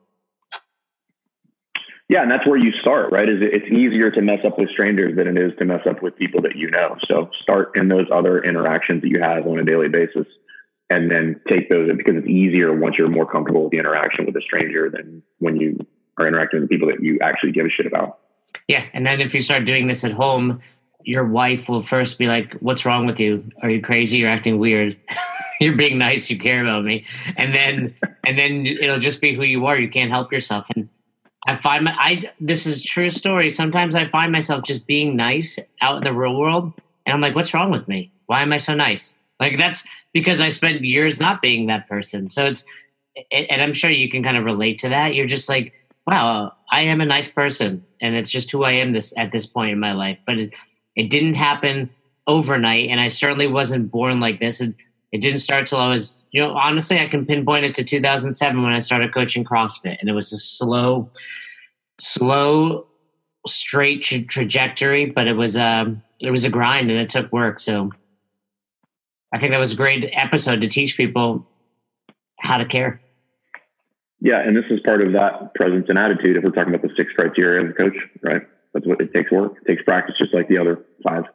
Yeah, 2.09 2.21
and 2.21 2.31
that's 2.31 2.47
where 2.47 2.57
you 2.57 2.71
start, 2.79 3.11
right? 3.11 3.27
Is 3.27 3.39
it's 3.41 3.67
easier 3.67 4.09
to 4.11 4.21
mess 4.21 4.39
up 4.45 4.57
with 4.57 4.69
strangers 4.69 5.17
than 5.17 5.27
it 5.27 5.37
is 5.37 5.51
to 5.59 5.65
mess 5.65 5.85
up 5.85 6.01
with 6.01 6.15
people 6.15 6.41
that 6.43 6.55
you 6.55 6.71
know. 6.71 6.95
So 7.05 7.29
start 7.41 7.75
in 7.75 7.89
those 7.89 8.07
other 8.13 8.41
interactions 8.41 9.01
that 9.01 9.09
you 9.09 9.19
have 9.21 9.45
on 9.45 9.59
a 9.59 9.65
daily 9.65 9.89
basis, 9.89 10.25
and 10.89 11.11
then 11.11 11.39
take 11.47 11.69
those 11.69 11.89
because 11.95 12.15
it's 12.15 12.27
easier 12.27 12.73
once 12.73 12.95
you're 12.97 13.09
more 13.09 13.25
comfortable 13.25 13.63
with 13.63 13.71
the 13.71 13.77
interaction 13.77 14.25
with 14.25 14.35
a 14.35 14.41
stranger 14.41 14.89
than 14.89 15.21
when 15.39 15.57
you 15.57 15.77
are 16.17 16.27
interacting 16.27 16.61
with 16.61 16.69
people 16.69 16.87
that 16.87 17.01
you 17.01 17.19
actually 17.21 17.51
give 17.51 17.65
a 17.65 17.69
shit 17.69 17.85
about. 17.85 18.19
Yeah, 18.67 18.85
and 18.93 19.05
then 19.05 19.21
if 19.21 19.33
you 19.33 19.41
start 19.41 19.65
doing 19.65 19.87
this 19.87 20.03
at 20.03 20.11
home, 20.11 20.61
your 21.03 21.25
wife 21.25 21.69
will 21.69 21.81
first 21.81 22.17
be 22.19 22.27
like, 22.27 22.53
"What's 22.55 22.85
wrong 22.85 23.05
with 23.05 23.19
you? 23.19 23.49
Are 23.61 23.69
you 23.69 23.81
crazy? 23.81 24.17
You're 24.17 24.29
acting 24.29 24.59
weird. 24.59 24.97
You're 25.59 25.75
being 25.75 25.97
nice. 25.97 26.29
You 26.29 26.37
care 26.37 26.61
about 26.61 26.83
me." 26.83 27.05
And 27.37 27.53
then, 27.53 27.95
and 28.25 28.37
then 28.37 28.65
it'll 28.65 28.99
just 28.99 29.21
be 29.21 29.33
who 29.33 29.43
you 29.43 29.65
are. 29.65 29.79
You 29.79 29.89
can't 29.89 30.11
help 30.11 30.31
yourself, 30.31 30.67
and 30.75 30.89
I 31.47 31.55
find 31.55 31.85
my 31.85 31.95
I 31.97 32.31
this 32.39 32.65
is 32.65 32.83
true 32.83 33.09
story. 33.09 33.49
Sometimes 33.51 33.95
I 33.95 34.09
find 34.09 34.31
myself 34.31 34.63
just 34.63 34.87
being 34.87 35.15
nice 35.15 35.59
out 35.81 35.97
in 35.97 36.03
the 36.03 36.13
real 36.13 36.35
world, 36.35 36.73
and 37.05 37.13
I'm 37.13 37.21
like, 37.21 37.35
what's 37.35 37.53
wrong 37.53 37.71
with 37.71 37.87
me? 37.87 38.11
Why 38.25 38.41
am 38.41 38.51
I 38.51 38.57
so 38.57 38.73
nice? 38.73 39.16
Like 39.39 39.57
that's 39.57 39.85
because 40.13 40.41
I 40.41 40.49
spent 40.49 40.81
years 40.81 41.19
not 41.19 41.41
being 41.41 41.67
that 41.67 41.87
person. 41.87 42.29
So 42.29 42.45
it's 42.45 42.65
and 43.31 43.61
I'm 43.61 43.73
sure 43.73 43.89
you 43.89 44.09
can 44.09 44.23
kind 44.23 44.37
of 44.37 44.45
relate 44.45 44.79
to 44.79 44.89
that. 44.89 45.15
You're 45.15 45.27
just 45.27 45.49
like, 45.49 45.73
wow, 46.05 46.53
I 46.71 46.81
am 46.81 47.01
a 47.01 47.05
nice 47.05 47.29
person, 47.29 47.85
and 48.01 48.15
it's 48.15 48.31
just 48.31 48.51
who 48.51 48.63
I 48.63 48.73
am 48.73 48.93
this 48.93 49.13
at 49.17 49.31
this 49.31 49.45
point 49.45 49.71
in 49.71 49.79
my 49.79 49.93
life. 49.93 50.17
But 50.25 50.37
it, 50.37 50.53
it 50.95 51.09
didn't 51.09 51.35
happen 51.35 51.89
overnight, 52.27 52.89
and 52.89 52.99
I 52.99 53.07
certainly 53.07 53.47
wasn't 53.47 53.91
born 53.91 54.19
like 54.19 54.39
this. 54.39 54.61
It, 54.61 54.75
it 55.11 55.21
didn't 55.21 55.39
start 55.39 55.67
till 55.67 55.79
I 55.79 55.87
was, 55.87 56.21
you 56.31 56.41
know, 56.41 56.53
honestly, 56.53 56.99
I 56.99 57.07
can 57.07 57.25
pinpoint 57.25 57.65
it 57.65 57.75
to 57.75 57.83
2007 57.83 58.61
when 58.61 58.73
I 58.73 58.79
started 58.79 59.13
coaching 59.13 59.45
CrossFit, 59.45 59.97
and 59.99 60.09
it 60.09 60.13
was 60.13 60.31
a 60.33 60.37
slow, 60.37 61.09
slow, 61.97 62.87
straight 63.45 64.03
tra- 64.03 64.23
trajectory, 64.23 65.05
but 65.05 65.27
it 65.27 65.33
was 65.33 65.55
a 65.55 65.63
um, 65.63 66.03
it 66.19 66.31
was 66.31 66.45
a 66.45 66.49
grind, 66.49 66.89
and 66.89 66.99
it 66.99 67.09
took 67.09 67.31
work. 67.31 67.59
So, 67.59 67.91
I 69.33 69.39
think 69.39 69.51
that 69.51 69.59
was 69.59 69.73
a 69.73 69.75
great 69.75 70.09
episode 70.13 70.61
to 70.61 70.67
teach 70.67 70.95
people 70.97 71.45
how 72.39 72.57
to 72.57 72.65
care. 72.65 73.01
Yeah, 74.19 74.39
and 74.39 74.55
this 74.55 74.65
is 74.69 74.79
part 74.81 75.01
of 75.01 75.13
that 75.13 75.53
presence 75.53 75.85
and 75.89 75.97
attitude. 75.97 76.37
If 76.37 76.43
we're 76.43 76.51
talking 76.51 76.73
about 76.73 76.87
the 76.87 76.93
six 76.95 77.11
criteria 77.13 77.63
of 77.63 77.69
a 77.71 77.73
coach, 77.73 77.95
right? 78.23 78.41
That's 78.73 78.85
what 78.85 78.99
it 79.01 79.13
takes 79.13 79.31
work. 79.31 79.53
It 79.61 79.67
takes 79.67 79.83
practice, 79.83 80.15
just 80.17 80.33
like 80.33 80.47
the 80.47 80.57
other 80.57 80.85
five. 81.03 81.25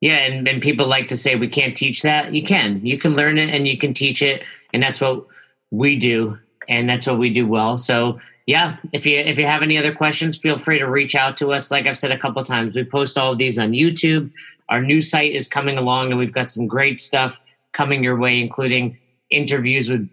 Yeah, 0.00 0.18
and, 0.18 0.48
and 0.48 0.60
people 0.62 0.86
like 0.86 1.08
to 1.08 1.16
say 1.16 1.36
we 1.36 1.48
can't 1.48 1.76
teach 1.76 2.02
that. 2.02 2.32
You 2.32 2.42
can. 2.42 2.84
You 2.84 2.98
can 2.98 3.14
learn 3.14 3.38
it 3.38 3.50
and 3.50 3.68
you 3.68 3.78
can 3.78 3.94
teach 3.94 4.22
it, 4.22 4.44
and 4.72 4.82
that's 4.82 5.00
what 5.00 5.26
we 5.70 5.98
do, 5.98 6.38
and 6.68 6.88
that's 6.88 7.06
what 7.06 7.18
we 7.18 7.32
do 7.32 7.46
well. 7.46 7.76
So 7.78 8.18
yeah, 8.46 8.76
if 8.92 9.06
you 9.06 9.18
if 9.18 9.38
you 9.38 9.46
have 9.46 9.62
any 9.62 9.78
other 9.78 9.94
questions, 9.94 10.36
feel 10.36 10.58
free 10.58 10.78
to 10.78 10.90
reach 10.90 11.14
out 11.14 11.36
to 11.36 11.52
us. 11.52 11.70
Like 11.70 11.86
I've 11.86 11.98
said 11.98 12.10
a 12.10 12.18
couple 12.18 12.42
times, 12.42 12.74
we 12.74 12.84
post 12.84 13.16
all 13.16 13.32
of 13.32 13.38
these 13.38 13.58
on 13.58 13.72
YouTube. 13.72 14.32
Our 14.72 14.80
new 14.80 15.02
site 15.02 15.34
is 15.34 15.48
coming 15.48 15.76
along, 15.76 16.08
and 16.08 16.18
we've 16.18 16.32
got 16.32 16.50
some 16.50 16.66
great 16.66 16.98
stuff 16.98 17.42
coming 17.74 18.02
your 18.02 18.16
way, 18.16 18.40
including 18.40 18.96
interviews 19.28 19.90
with 19.90 20.08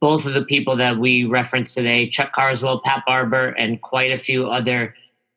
both 0.00 0.26
of 0.26 0.34
the 0.34 0.44
people 0.44 0.74
that 0.78 0.98
we 0.98 1.22
referenced 1.22 1.76
today, 1.76 2.08
Chuck 2.08 2.32
Carswell, 2.34 2.80
Pat 2.80 3.04
Barber, 3.06 3.50
and 3.50 3.80
quite 3.80 4.10
a 4.10 4.16
few 4.16 4.48
other 4.48 4.96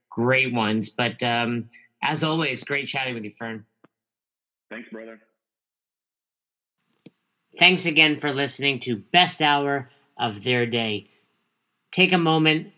great 0.09 0.51
ones. 0.51 0.89
But 0.89 1.21
um, 1.21 1.67
as 2.01 2.23
always, 2.23 2.63
great 2.63 2.88
chatting 2.88 3.13
with 3.13 3.23
you, 3.23 3.29
Fern. 3.29 3.63
Thanks, 4.71 4.89
brother. 4.89 5.19
Thanks 7.59 7.86
again 7.86 8.19
for 8.19 8.31
listening 8.31 8.79
to 8.79 8.95
Best 8.95 9.39
Hour 9.39 9.91
of 10.17 10.43
Their 10.43 10.65
Day. 10.65 11.12
Take 11.91 12.12
a 12.12 12.17
moment, 12.17 12.73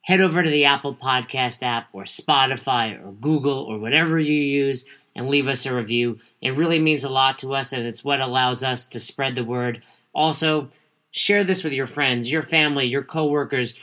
head 0.00 0.22
over 0.22 0.42
to 0.42 0.48
the 0.48 0.64
Apple 0.64 0.94
Podcast 0.96 1.62
app 1.62 1.88
or 1.92 2.04
Spotify 2.04 2.98
or 3.06 3.12
Google 3.12 3.64
or 3.64 3.78
whatever 3.78 4.18
you 4.18 4.32
use 4.32 4.86
and 5.16 5.28
leave 5.28 5.48
us 5.48 5.66
a 5.66 5.74
review. 5.74 6.20
It 6.40 6.54
really 6.54 6.78
means 6.78 7.02
a 7.02 7.08
lot 7.08 7.40
to 7.40 7.54
us 7.54 7.72
and 7.72 7.84
it's 7.84 8.04
what 8.04 8.20
allows 8.20 8.62
us 8.62 8.86
to 8.88 9.00
spread 9.00 9.34
the 9.34 9.42
word. 9.42 9.82
Also, 10.14 10.68
share 11.10 11.42
this 11.42 11.64
with 11.64 11.72
your 11.72 11.88
friends, 11.88 12.30
your 12.30 12.42
family, 12.42 12.86
your 12.86 13.02
coworkers. 13.02 13.78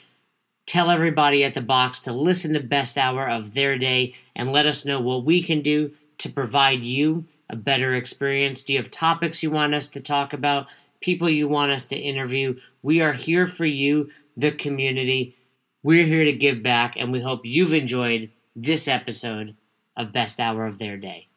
Tell 0.65 0.89
everybody 0.89 1.43
at 1.43 1.55
the 1.55 1.61
box 1.61 1.99
to 2.01 2.13
listen 2.13 2.53
to 2.53 2.61
Best 2.61 2.97
Hour 2.97 3.27
of 3.27 3.53
Their 3.53 3.77
Day 3.77 4.13
and 4.35 4.53
let 4.53 4.65
us 4.65 4.85
know 4.85 5.01
what 5.01 5.25
we 5.25 5.43
can 5.43 5.61
do 5.61 5.91
to 6.19 6.29
provide 6.29 6.83
you 6.83 7.25
a 7.49 7.55
better 7.55 7.93
experience? 7.93 8.63
Do 8.63 8.73
you 8.73 8.79
have 8.79 8.89
topics 8.89 9.43
you 9.43 9.51
want 9.51 9.73
us 9.73 9.89
to 9.89 10.01
talk 10.01 10.33
about? 10.33 10.67
People 11.01 11.29
you 11.29 11.47
want 11.47 11.71
us 11.71 11.85
to 11.87 11.97
interview? 11.97 12.59
We 12.81 13.01
are 13.01 13.13
here 13.13 13.47
for 13.47 13.65
you, 13.65 14.09
the 14.37 14.51
community. 14.51 15.35
We're 15.83 16.05
here 16.05 16.23
to 16.23 16.31
give 16.31 16.63
back, 16.63 16.95
and 16.97 17.11
we 17.11 17.21
hope 17.21 17.41
you've 17.43 17.73
enjoyed 17.73 18.31
this 18.55 18.87
episode 18.87 19.55
of 19.97 20.13
Best 20.13 20.39
Hour 20.39 20.65
of 20.65 20.77
Their 20.79 20.97
Day. 20.97 21.29